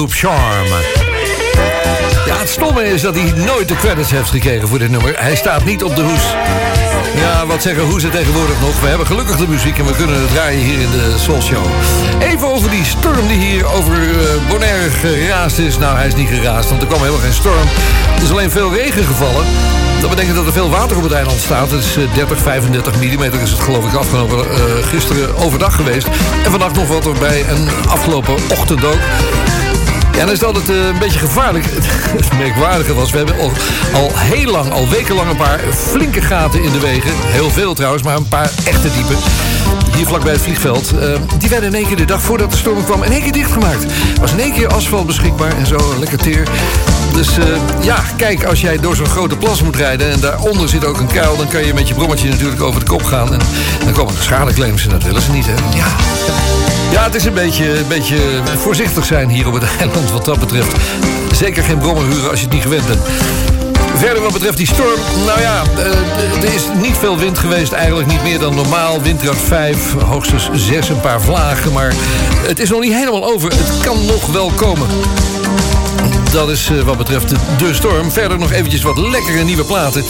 [0.00, 0.66] groep Charm.
[2.26, 5.14] Ja, het stomme is dat hij nooit de credits heeft gekregen voor dit nummer.
[5.18, 6.22] Hij staat niet op de hoes.
[7.14, 8.80] Ja, wat zeggen hoezen tegenwoordig nog?
[8.80, 11.64] We hebben gelukkig de muziek en we kunnen het draaien hier in de Soul Show.
[12.20, 14.18] Even over die storm die hier over uh,
[14.48, 15.78] Bonaire geraast is.
[15.78, 17.68] Nou, hij is niet geraast, want er kwam helemaal geen storm.
[18.16, 19.44] Er is alleen veel regen gevallen.
[20.00, 21.70] Dat betekent dat er veel water op het eiland staat.
[21.70, 26.06] Het is uh, 30, 35 mm is het geloof ik afgelopen uh, gisteren overdag geweest.
[26.44, 28.98] En vannacht nog wat erbij en afgelopen ochtend ook.
[30.20, 31.64] Ja, dan is het uh, een beetje gevaarlijk.
[32.16, 33.52] Het merkwaardige was, we hebben al,
[33.92, 37.10] al heel lang, al wekenlang een paar flinke gaten in de wegen.
[37.14, 39.14] Heel veel trouwens, maar een paar echte diepe.
[40.00, 40.92] Hier vlakbij het vliegveld.
[40.94, 43.32] Uh, die werden in één keer de dag voordat de storm kwam in één keer
[43.32, 43.86] dichtgemaakt.
[44.20, 46.48] Was in één keer asfalt beschikbaar en zo, lekker teer.
[47.12, 47.44] Dus uh,
[47.82, 50.10] ja, kijk, als jij door zo'n grote plas moet rijden...
[50.10, 51.36] en daaronder zit ook een kuil...
[51.36, 53.32] dan kan je met je brommetje natuurlijk over de kop gaan.
[53.32, 53.40] En
[53.84, 55.54] dan komen er schadeclaims en dat willen ze niet, hè?
[55.76, 55.86] Ja,
[56.92, 58.18] ja het is een beetje, een beetje
[58.56, 60.76] voorzichtig zijn hier op het eiland wat dat betreft.
[61.32, 63.00] Zeker geen brommer huren als je het niet gewend bent.
[63.96, 67.72] Verder wat betreft die storm, nou ja, uh, er is niet veel wind geweest.
[67.72, 69.02] Eigenlijk niet meer dan normaal.
[69.02, 71.72] Windkracht 5, hoogstens 6, een paar vlagen.
[71.72, 71.92] Maar
[72.46, 73.50] het is nog niet helemaal over.
[73.50, 74.86] Het kan nog wel komen.
[76.32, 78.10] Dat is uh, wat betreft de, storm.
[78.10, 80.04] Verder nog eventjes wat lekkere nieuwe platen.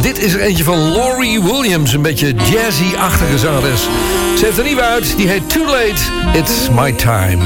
[0.00, 1.92] Dit is er eentje van Laurie Williams.
[1.92, 3.80] Een beetje jazzy-achtige zangeres.
[4.38, 5.16] Ze heeft er nieuwe uit.
[5.16, 6.02] Die heet Too Late,
[6.32, 7.42] It's My Time.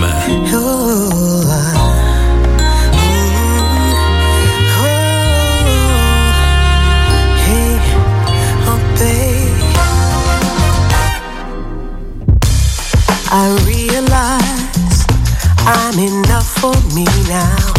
[15.92, 17.74] I'm enough for me now.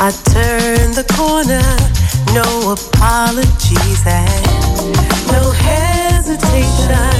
[0.00, 1.60] I turn the corner,
[2.32, 4.46] no apologies and
[5.28, 7.12] no hesitation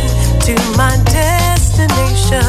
[0.49, 2.41] to my destination.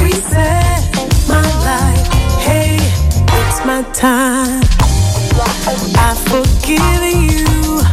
[0.00, 2.08] Reset my life,
[2.40, 4.64] hey, it's my time.
[6.00, 7.84] I've forgiven you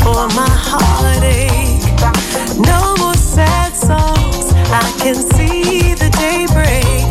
[0.00, 1.84] for my heartache.
[2.64, 7.01] No more sad songs, I can see the daybreak.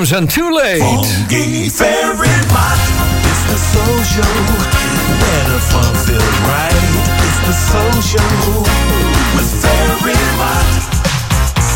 [0.00, 0.78] Williams en Too Late.
[0.78, 1.64] Funky.
[1.64, 1.86] It's the
[3.58, 4.22] soul show.
[5.20, 6.74] Where the fun feels right.
[7.26, 8.28] It's the soul show.
[9.36, 9.60] With.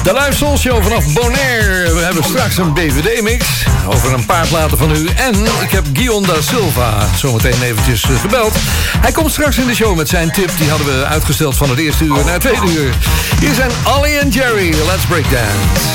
[0.02, 1.94] De Live Soul Show vanaf Bonaire.
[1.94, 3.44] We hebben straks een BVD-mix
[3.86, 5.09] over een paar platen van u.
[5.16, 8.55] En ik heb Guion da Silva zometeen eventjes eh, gebeld.
[9.01, 10.51] Hij komt straks in de show met zijn tip.
[10.59, 12.94] Die hadden we uitgesteld van het eerste uur naar het tweede uur.
[13.40, 14.70] Hier zijn Ollie en Jerry.
[14.70, 15.94] Let's break dance.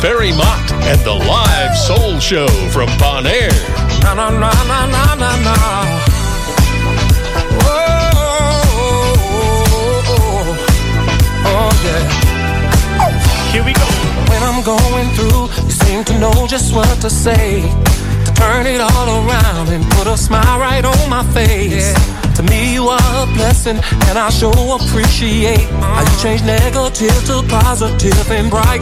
[0.00, 3.50] Ferry Mott and the Live Soul Show from Bonaire.
[4.04, 5.54] Na na na na na na na.
[7.66, 7.74] Oh,
[8.14, 9.24] oh, oh,
[10.06, 10.54] oh, oh,
[11.50, 12.06] oh yeah.
[13.02, 13.50] Oh.
[13.50, 13.86] Here we go.
[14.30, 17.62] When I'm going through, you seem to know just what to say.
[18.26, 21.92] To turn it all around and put a smile right on my face.
[22.38, 25.82] To me, you are a blessing, and I sure appreciate uh-huh.
[25.82, 28.77] how you change negative to positive and brighten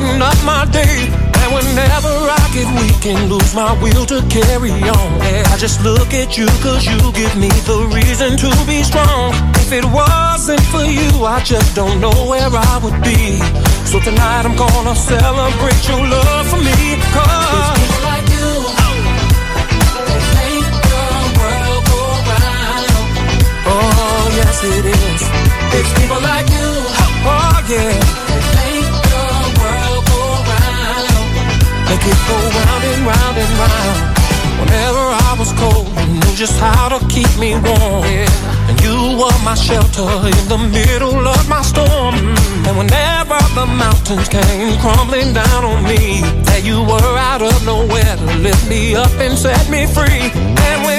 [3.56, 5.08] my will to carry on,
[5.48, 9.32] I just look at you cause you give me the reason to be strong.
[9.64, 13.40] If it wasn't for you, I just don't know where I would be.
[13.88, 17.00] So tonight I'm gonna celebrate your love for me.
[17.16, 18.50] Cause people like you,
[20.04, 21.04] they make the
[21.40, 22.92] world go round.
[23.72, 25.22] Oh, yes it is.
[25.80, 26.68] It's people like you,
[27.24, 28.65] oh yeah.
[31.96, 33.98] Make it go round and round and round.
[34.60, 38.04] Whenever I was cold, you knew just how to keep me warm.
[38.68, 42.14] And you were my shelter in the middle of my storm.
[42.68, 48.16] And whenever the mountains came crumbling down on me, there you were out of nowhere
[48.20, 50.28] to lift me up and set me free.
[50.68, 50.95] And whenever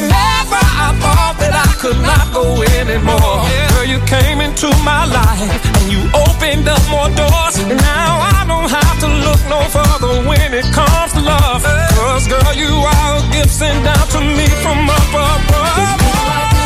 [1.03, 6.01] Thought that I could not go anymore, girl, you came into my life and you
[6.13, 7.55] opened up more doors.
[7.67, 11.63] Now I don't have to look no further when it comes to love.
[11.95, 16.56] Cause girl, you are a gift sent down to me from up above.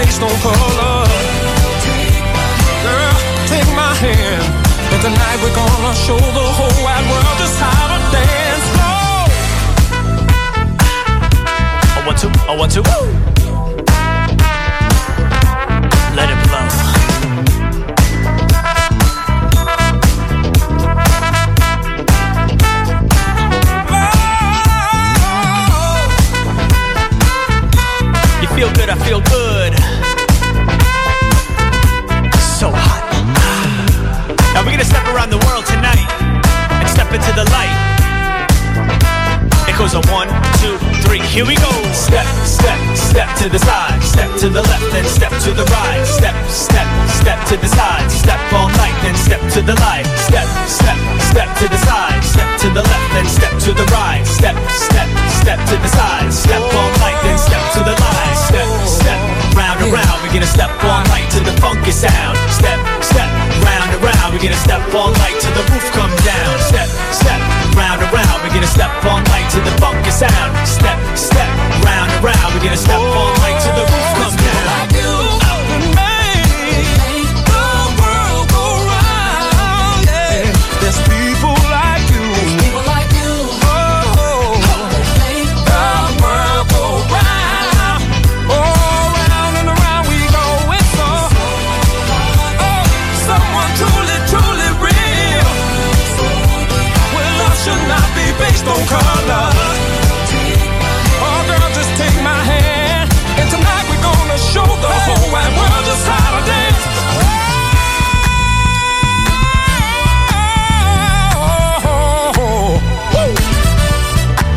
[0.00, 1.04] Where love should not be based on color.
[4.00, 4.42] hand.
[4.92, 8.66] And tonight we're gonna show the whole wide world just how to dance.
[11.96, 12.82] I want to, I want to.
[16.16, 16.40] Let it.
[28.40, 29.39] You feel good, I feel good.
[41.30, 41.70] Here we go.
[41.94, 46.02] Step, step, step to the side, step to the left, then step to the right.
[46.02, 50.06] Step, step, step to the side, step all night, then step to the light.
[50.26, 50.98] Step, step,
[51.30, 54.26] step to the side, step to the left, then step to the right.
[54.26, 55.08] Step, step,
[55.40, 58.36] step to the side, step all night, then step to the light.
[58.50, 59.20] Step, step,
[59.54, 62.34] round and round, we're gonna step all night to the funky sound.
[62.50, 63.30] Step, step,
[63.62, 66.54] round and round, we're gonna step all night till the roof come down.
[66.66, 67.40] Step, step,
[67.78, 70.66] round and round, we're gonna step all night to the funky sound.
[70.66, 71.48] Step, step,
[71.84, 74.89] round and round, we're gonna step all night till the roof comes down.
[98.72, 99.50] On color.
[101.26, 103.10] Oh, girl, just take my hand.
[103.40, 106.84] And tonight we're gonna show the whole wide world just how to dance.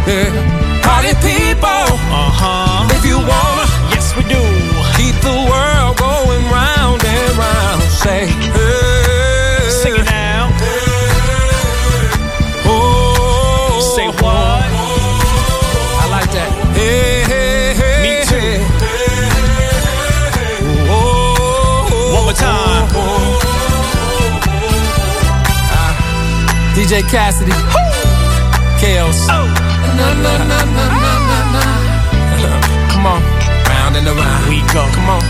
[0.05, 0.29] Yeah.
[0.83, 2.63] Party people, uh-huh.
[2.65, 2.72] If
[26.93, 27.51] DJ Cassidy.
[28.77, 29.25] Chaos.
[29.27, 29.49] Oh.
[29.97, 32.61] Na, na, na, na, na, na, na.
[32.93, 33.21] Come on.
[33.65, 34.47] Round and around.
[34.47, 34.85] We go.
[34.93, 35.23] Come on.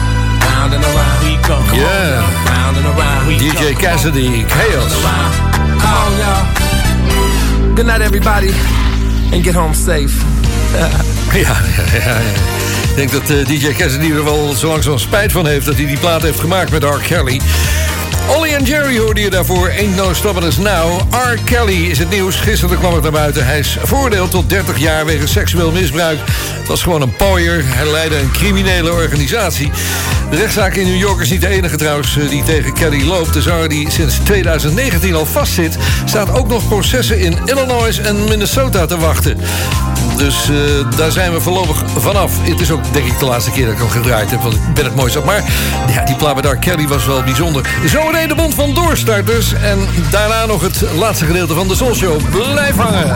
[0.43, 1.23] Round and around.
[1.23, 1.55] We go.
[1.63, 2.51] Come Yeah.
[2.51, 3.27] Round and around.
[3.27, 4.93] We DJ Cassidy, Chaos.
[5.79, 7.75] Come on, y'all.
[7.75, 8.51] Good night, everybody.
[9.31, 10.13] And get home safe.
[11.33, 12.17] Ja, ja, ja, ja.
[12.89, 15.65] Ik denk dat eh, DJ Cassidy er wel zo langzaam spijt van heeft...
[15.65, 16.99] dat hij die plaat heeft gemaakt met R.
[17.07, 17.41] Kelly.
[18.27, 19.69] Ollie en Jerry hoorde je daarvoor.
[19.69, 20.99] Ain't no stopping us now.
[21.11, 21.37] R.
[21.43, 22.35] Kelly is het nieuws.
[22.35, 23.45] Gisteren kwam het naar buiten.
[23.45, 26.19] Hij is veroordeeld tot 30 jaar wegens seksueel misbruik.
[26.59, 27.61] Het was gewoon een pooier.
[27.65, 29.71] Hij leidde een criminele organisatie.
[30.29, 33.33] De rechtszaak in New York is niet de enige trouwens eh, die tegen Kelly loopt.
[33.33, 35.77] De zanger die sinds 2019 al vastzit...
[36.05, 39.37] staat ook nog processen in Illinois en Minnesota te wachten.
[40.23, 42.31] Dus eh, daar zijn we voorlopig vanaf.
[42.41, 44.41] Het is ook denk ik de laatste keer dat ik hem gedraaid heb.
[44.43, 45.25] Ik ben het mooi zat.
[45.25, 45.43] Maar
[45.87, 46.55] ja, die plaat met R.
[46.55, 47.69] Kelly was wel bijzonder.
[47.85, 49.53] Zometeen de bond van doorstarters.
[49.53, 49.79] En
[50.11, 52.21] daarna nog het laatste gedeelte van de Soul Show.
[52.29, 53.15] Blijf hangen.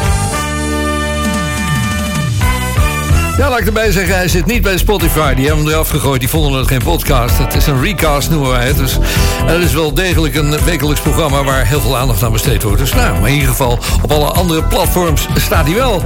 [3.41, 5.33] Ja, laat ik erbij zeggen, hij zit niet bij Spotify.
[5.33, 7.37] Die hebben hem eraf gegooid, die vonden het geen podcast.
[7.37, 8.77] Het is een recast, noemen wij het.
[8.77, 8.97] Dus
[9.45, 11.43] het is wel degelijk een wekelijks programma...
[11.43, 12.79] waar heel veel aandacht aan besteed wordt.
[12.79, 16.01] Dus nou, maar in ieder geval, op alle andere platforms staat hij wel.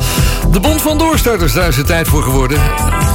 [0.51, 2.59] De Bond van Doorstarters, daar is het tijd voor geworden.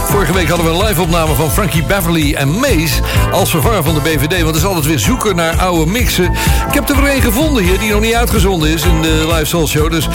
[0.05, 3.03] Vorige week hadden we een live-opname van Frankie Beverly en Mace...
[3.33, 6.33] als vervanger van de BVD, want het is altijd weer zoeken naar oude mixen.
[6.69, 8.83] Ik heb er weer een gevonden hier, die nog niet uitgezonden is...
[8.83, 10.09] in de Live Soul Show, dus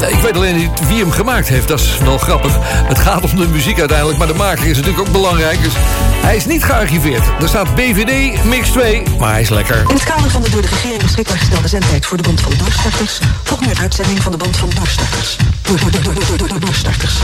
[0.00, 1.68] eh, ik weet alleen niet wie hem gemaakt heeft.
[1.68, 2.52] Dat is wel grappig.
[2.62, 5.62] Het gaat om de muziek uiteindelijk, maar de maker is natuurlijk ook belangrijk.
[5.62, 5.72] Dus
[6.26, 7.26] hij is niet gearchiveerd.
[7.40, 9.76] Er staat BVD Mix 2, maar hij is lekker.
[9.88, 12.52] In het kader van de door de regering beschikbaar gestelde zendtijd voor de Bond van
[12.58, 13.18] Doorstarters...
[13.44, 15.36] volgt nu een uitzending van de Bond van Doorstarters.
[15.62, 17.14] Door, door, door, door, door, door, door, doorstarters.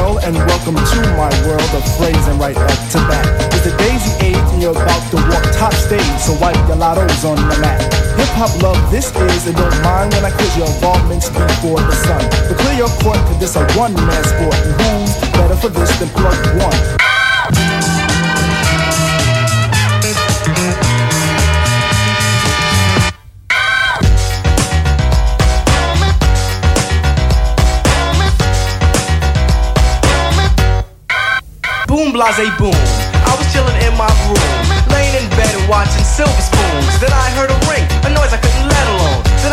[0.00, 3.26] And welcome to my world of phrasing right up to bat.
[3.52, 7.24] It's the daisy age, and you're about to walk top stage, so wipe your lottos
[7.24, 7.80] on the mat.
[8.16, 11.92] Hip hop love, this is, and don't mind when I quiz your involvements before the
[11.92, 12.22] sun.
[12.48, 15.90] To clear your court, cause this a one man sport, and who's better for this
[15.98, 16.99] than plug one?
[32.00, 32.72] Boom, blase, boom.
[33.28, 36.96] I was chilling in my room, laying in bed and watching Silver Spoons.
[36.96, 38.49] Then I heard a ring, a noise I couldn't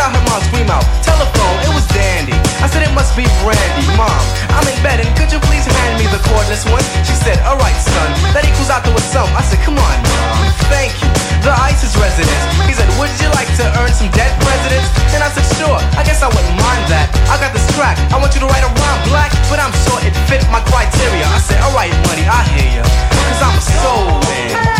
[0.08, 2.32] I heard mom scream out, telephone, it was Dandy.
[2.64, 3.84] I said it must be Brandy.
[4.00, 4.08] Mom,
[4.56, 6.80] I'm in bed and could you please hand me the cordless one?
[7.04, 9.28] She said, alright son, that equals out to a sum.
[9.36, 11.12] I said, come on mom, thank you.
[11.44, 12.44] The ISIS residence.
[12.64, 14.88] He said, would you like to earn some dead presidents?
[15.12, 17.12] And I said, sure, I guess I wouldn't mind that.
[17.28, 20.00] I got this track, I want you to write a rhyme black, but I'm sure
[20.08, 21.28] it fit my criteria.
[21.28, 22.84] I said, alright money, I hear ya,
[23.28, 24.77] cause I'm a soul man.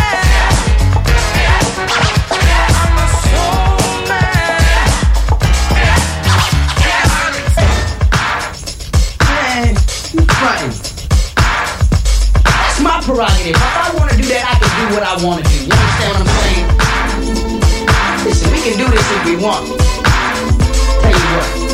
[13.18, 13.56] Prerogative.
[13.56, 15.56] If I want to do that, I can do what I want to do.
[15.66, 16.66] You understand what I'm saying?
[18.24, 19.66] Listen, we can do this if we want.
[21.02, 21.67] Tell you what.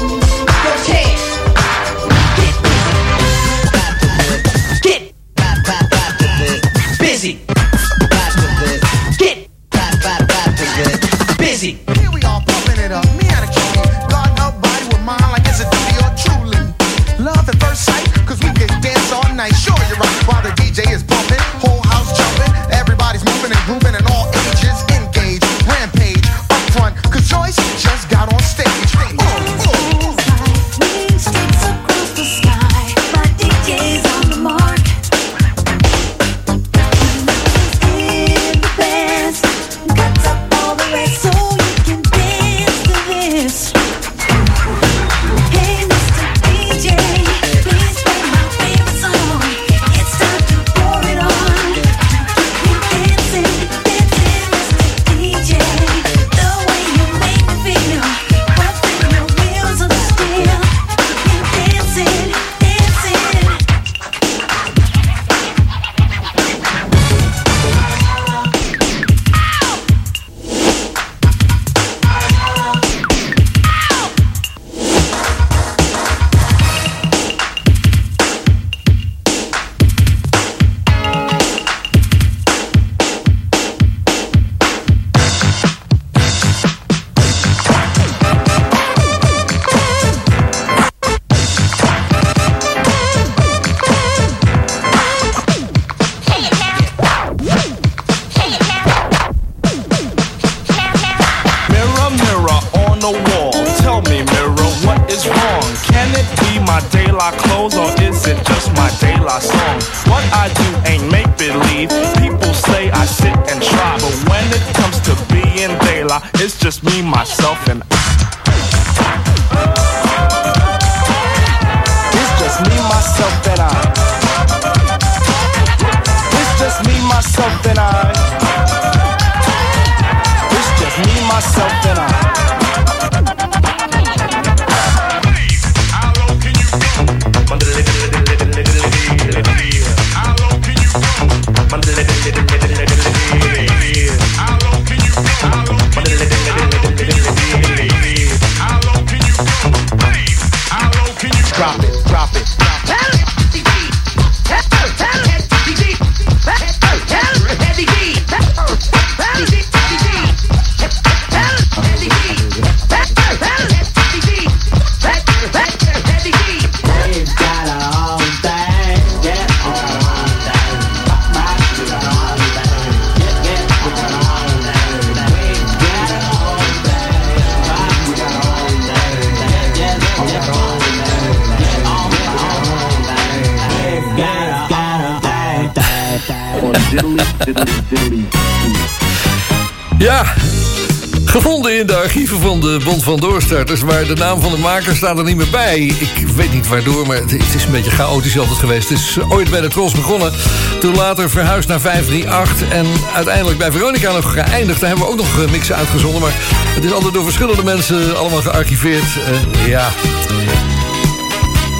[192.84, 193.82] Bond van Doorstarters...
[193.82, 195.78] maar de naam van de maker staat er niet meer bij.
[195.78, 198.88] Ik weet niet waardoor, maar het is een beetje chaotisch altijd geweest.
[198.88, 200.32] Het is ooit bij de Tros begonnen,
[200.80, 202.68] toen later verhuisd naar 538...
[202.68, 204.80] en uiteindelijk bij Veronica nog geëindigd.
[204.80, 206.20] Daar hebben we ook nog eh, mixen uitgezonden...
[206.20, 206.34] maar
[206.74, 209.18] het is altijd door verschillende mensen allemaal gearchiveerd.
[209.26, 209.92] En ja...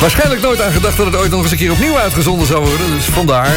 [0.00, 2.90] Waarschijnlijk nooit aan gedacht dat het ooit nog eens een keer opnieuw uitgezonden zou worden.
[2.96, 3.56] Dus vandaar.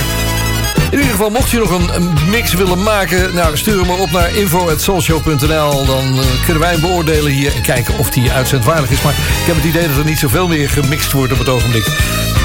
[0.91, 3.33] In ieder geval, mocht je nog een, mix willen maken...
[3.33, 5.85] Nou, stuur hem maar op naar info.soulshow.nl.
[5.85, 9.01] Dan eh, kunnen wij hem beoordelen hier en kijken of die uitzendwaardig is.
[9.01, 11.85] Maar ik heb het idee dat er niet zoveel meer gemixt wordt op het ogenblik.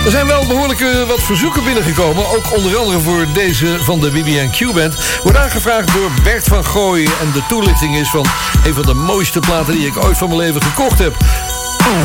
[0.05, 2.27] Er zijn wel behoorlijk eh, wat verzoeken binnengekomen.
[2.37, 4.97] Ook onder andere voor deze van de BB&Q Band.
[5.23, 7.05] Wordt aangevraagd door Bert van Gooy.
[7.05, 8.27] En de toelichting is van
[8.65, 9.75] een van de mooiste platen...
[9.75, 11.15] die ik ooit van mijn leven gekocht heb.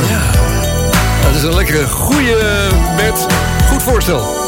[0.10, 0.32] Ja,
[1.22, 3.26] dat is een lekkere, goede Bert.
[3.70, 4.46] Goed voorstel.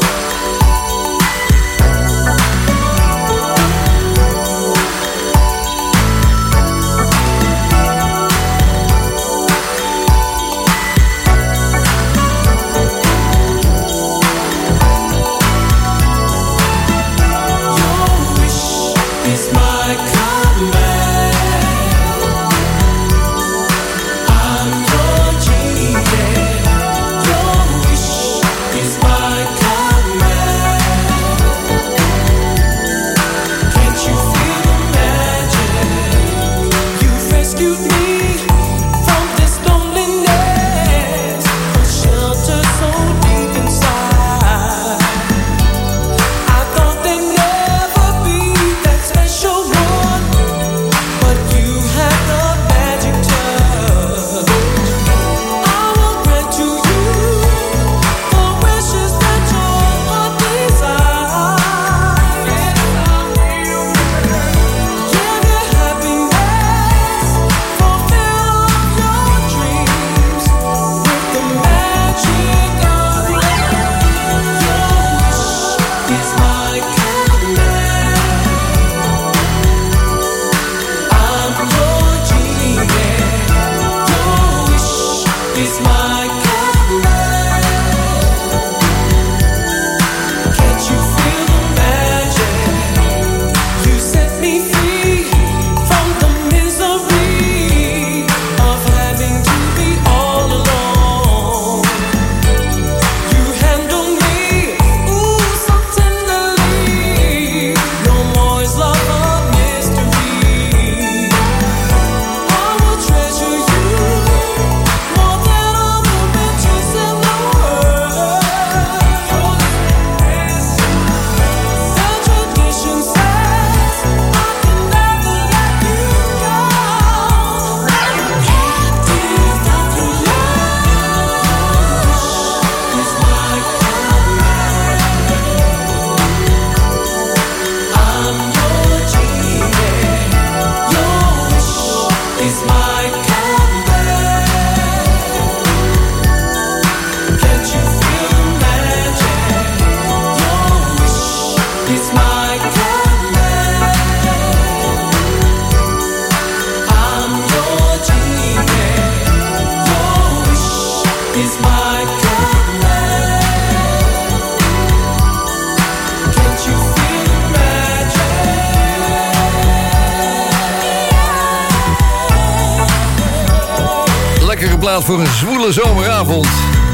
[175.72, 176.48] Zomeravond.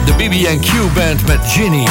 [0.05, 1.87] De BB&Q Band met Ginny.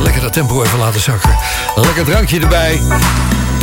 [0.00, 1.36] Lekker dat tempo even laten zakken.
[1.74, 2.80] Lekker drankje erbij.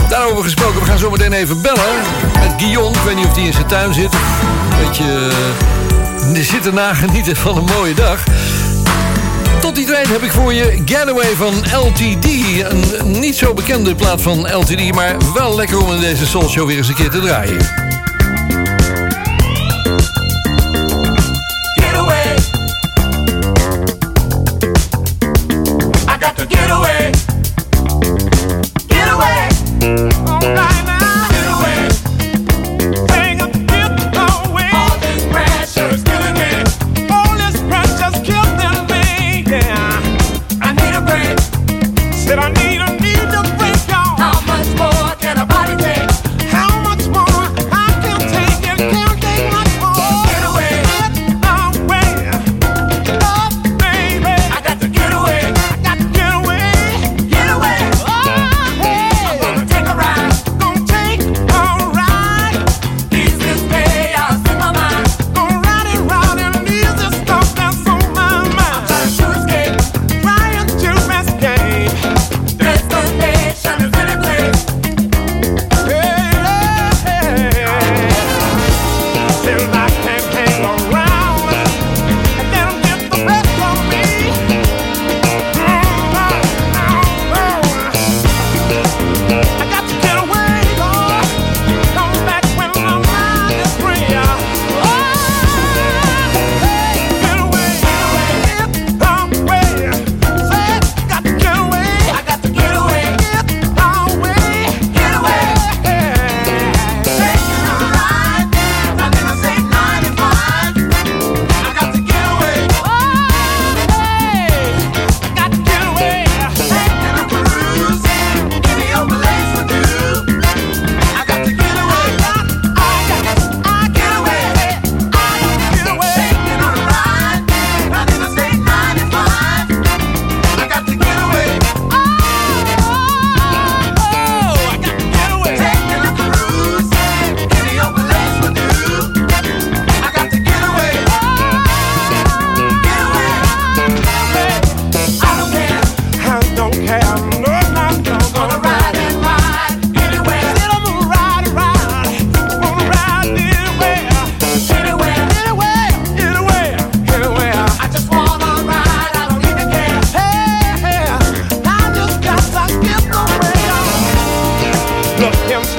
[0.10, 1.96] Daarover gesproken, we gaan zo meteen even bellen
[2.40, 2.96] met Guillaume.
[2.96, 4.14] Ik weet niet of hij in zijn tuin zit.
[4.14, 5.30] Een beetje
[6.34, 8.24] uh, zitten nagenieten van een mooie dag.
[9.62, 12.26] Tot die tijd heb ik voor je Getaway van LTD.
[12.72, 16.68] Een niet zo bekende plaat van LTD, maar wel lekker om in deze Soul Show
[16.68, 17.83] weer eens een keer te draaien.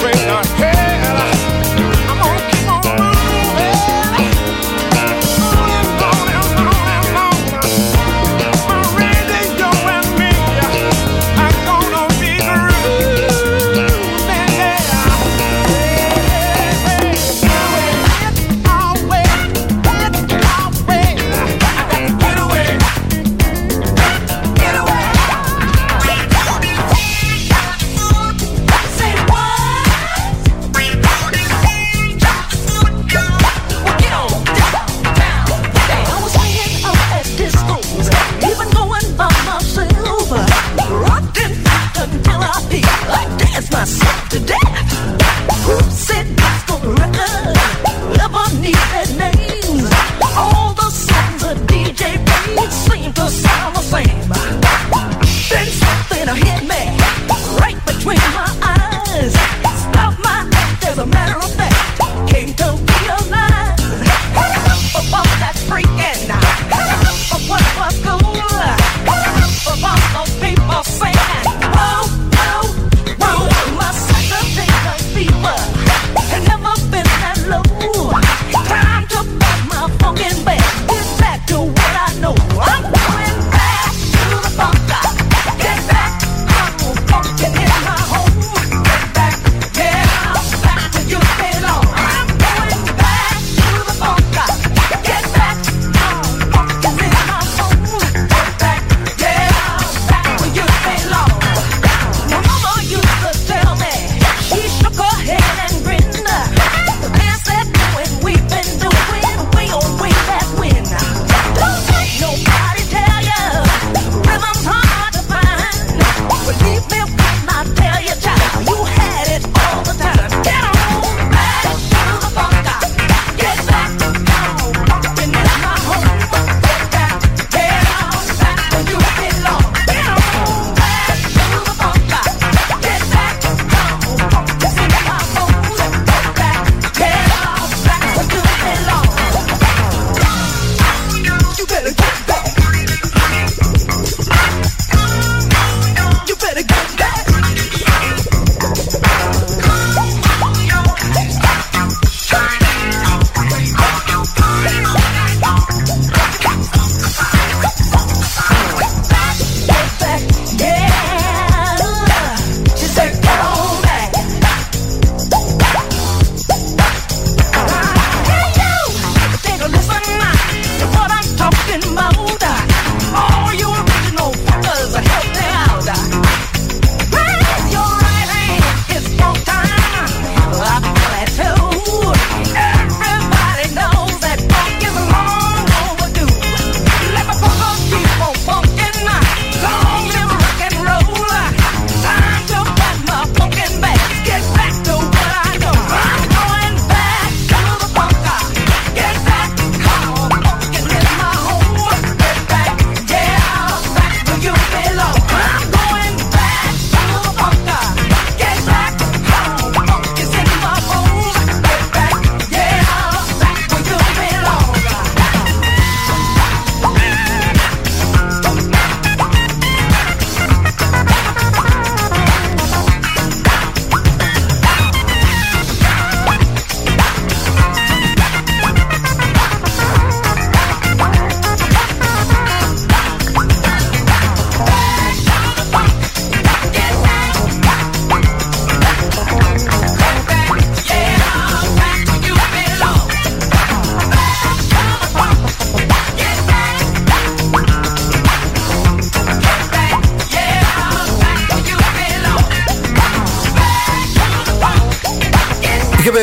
[0.04, 0.93] bring our head.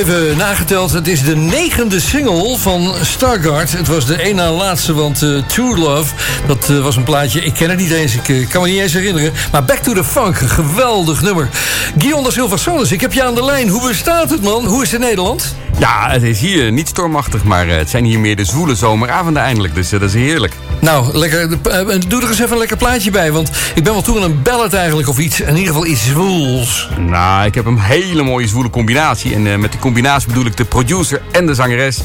[0.02, 0.91] Even nageteld.
[0.91, 3.72] Het is de negende single van Stargard.
[3.72, 6.14] Het was de een na laatste, want eh, True Love...
[6.48, 8.80] dat eh, was een plaatje, ik ken het niet eens, ik eh, kan me niet
[8.80, 9.34] eens herinneren.
[9.52, 11.49] Maar Back to the Funk, geweldig nummer.
[11.98, 13.68] Guillaume da Silva Solis, ik heb je aan de lijn.
[13.68, 14.65] Hoe bestaat het, man?
[14.65, 15.56] Hoe is het in Nederland?
[15.80, 19.76] Ja, het is hier niet stormachtig, maar het zijn hier meer de zwoele zomeravonden eindelijk.
[19.76, 20.53] Dus dat is heerlijk.
[20.82, 23.32] Nou, lekker, eh, doe er eens even een lekker plaatje bij.
[23.32, 25.40] Want ik ben wel toe aan een ballad eigenlijk of iets.
[25.40, 26.90] In ieder geval iets zwoels.
[26.99, 29.34] Nou, ik heb een hele mooie zwoele combinatie.
[29.34, 31.99] En eh, met die combinatie bedoel ik de producer en de zangeres.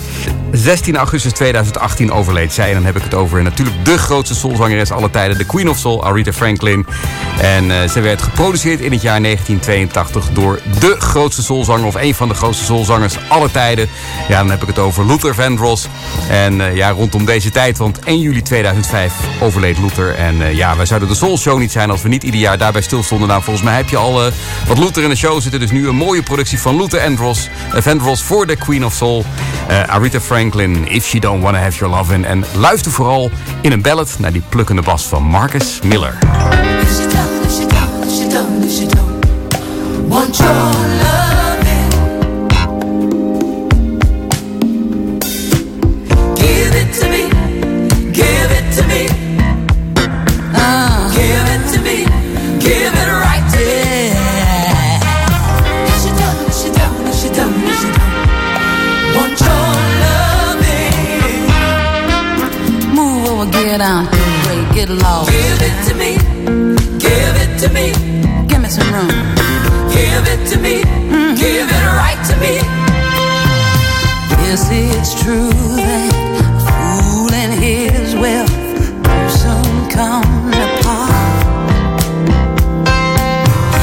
[0.52, 2.68] 16 augustus 2018 overleed zij.
[2.68, 5.38] En dan heb ik het over natuurlijk de grootste soulzangeres aller tijden.
[5.38, 6.86] De Queen of Soul, Aretha Franklin.
[7.40, 11.86] En eh, ze werd geproduceerd in het jaar 1982 door de grootste soulzanger...
[11.86, 13.88] of een van de grootste soulzangers aller tijden.
[14.28, 15.88] Ja, dan heb ik het over Luther Vandross.
[16.28, 20.14] En eh, ja, rondom deze tijd, want 1 juli 2005 overleed Luther.
[20.14, 22.58] En eh, ja, wij zouden de Soul Show niet zijn als we niet ieder jaar
[22.58, 23.28] daarbij stilstonden.
[23.28, 24.30] Nou, volgens mij heb je al
[24.66, 25.60] wat Luther in de show zitten.
[25.60, 29.24] Dus nu een mooie productie van Luther Vandross, Vandross voor de Queen of Soul.
[29.86, 32.24] Aretha Franklin, If She Don't Wanna Have Your Lovin'.
[32.24, 33.30] En luister vooral
[33.60, 36.18] in een ballad naar die plukkende bas van Marcus Miller.
[64.86, 65.30] get lost.
[65.30, 66.16] Give it to me,
[66.98, 67.92] give it to me.
[68.46, 69.08] Give me some room.
[69.90, 71.34] Give it to me, mm-hmm.
[71.34, 72.54] give it right to me.
[74.44, 76.12] Yes, it's true that
[76.66, 81.46] fool and his wealth will Some come apart,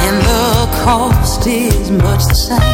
[0.04, 2.73] and the cost is much the same.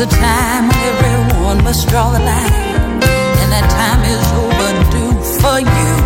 [0.00, 3.02] Comes a time when everyone must draw the line,
[3.40, 5.12] and that time is overdue
[5.42, 5.99] for you.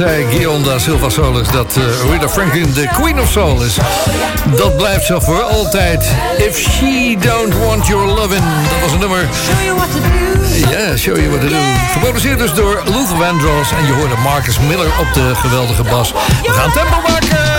[0.00, 3.76] zei Guillaume da Silva Solis dat eh, Rita Franklin de Queen of Soul is.
[4.56, 6.04] Dat blijft zo voor altijd.
[6.36, 9.28] If she don't want your loving, dat was een nummer.
[10.70, 11.56] Yeah, show you what to do.
[11.92, 16.12] Geproduceerd dus door Luther Vandross en je hoorde Marcus Miller op de geweldige bas.
[16.42, 17.49] We gaan tempo maken!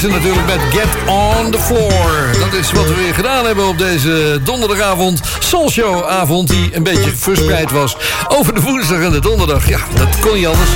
[0.00, 2.30] Jackson natuurlijk met Get on the Floor.
[2.38, 5.20] Dat is wat we weer gedaan hebben op deze donderdagavond.
[5.38, 7.96] Soulshow avond die een beetje verspreid was
[8.28, 9.68] over de woensdag en de donderdag.
[9.68, 10.70] Ja, dat kon niet anders.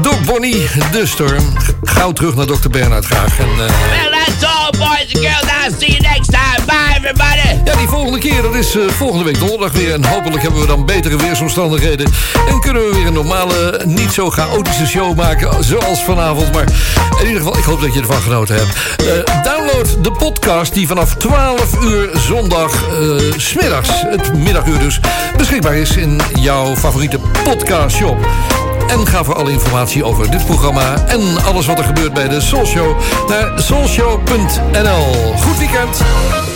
[0.00, 1.52] Doc Bonnie, de storm.
[1.82, 2.68] Gauw terug naar Dr.
[2.70, 3.38] Bernhard graag.
[3.38, 4.03] En, eh,
[8.54, 9.92] dat is eh, volgende week donderdag weer.
[9.92, 12.12] En hopelijk hebben we dan betere weersomstandigheden.
[12.48, 16.52] En kunnen we weer een normale, niet zo chaotische show maken zoals vanavond.
[16.52, 16.64] Maar
[17.20, 18.76] in ieder geval, ik hoop dat je ervan genoten hebt.
[18.96, 25.00] Eh, download de podcast die vanaf 12 uur zondag, eh, smiddags, het middaguur dus,
[25.36, 28.26] beschikbaar is in jouw favoriete podcastshop.
[28.88, 32.40] En ga voor alle informatie over dit programma en alles wat er gebeurt bij de
[32.40, 32.96] Soul Show
[33.28, 35.34] naar soulshow.nl.
[35.36, 36.53] Goed weekend!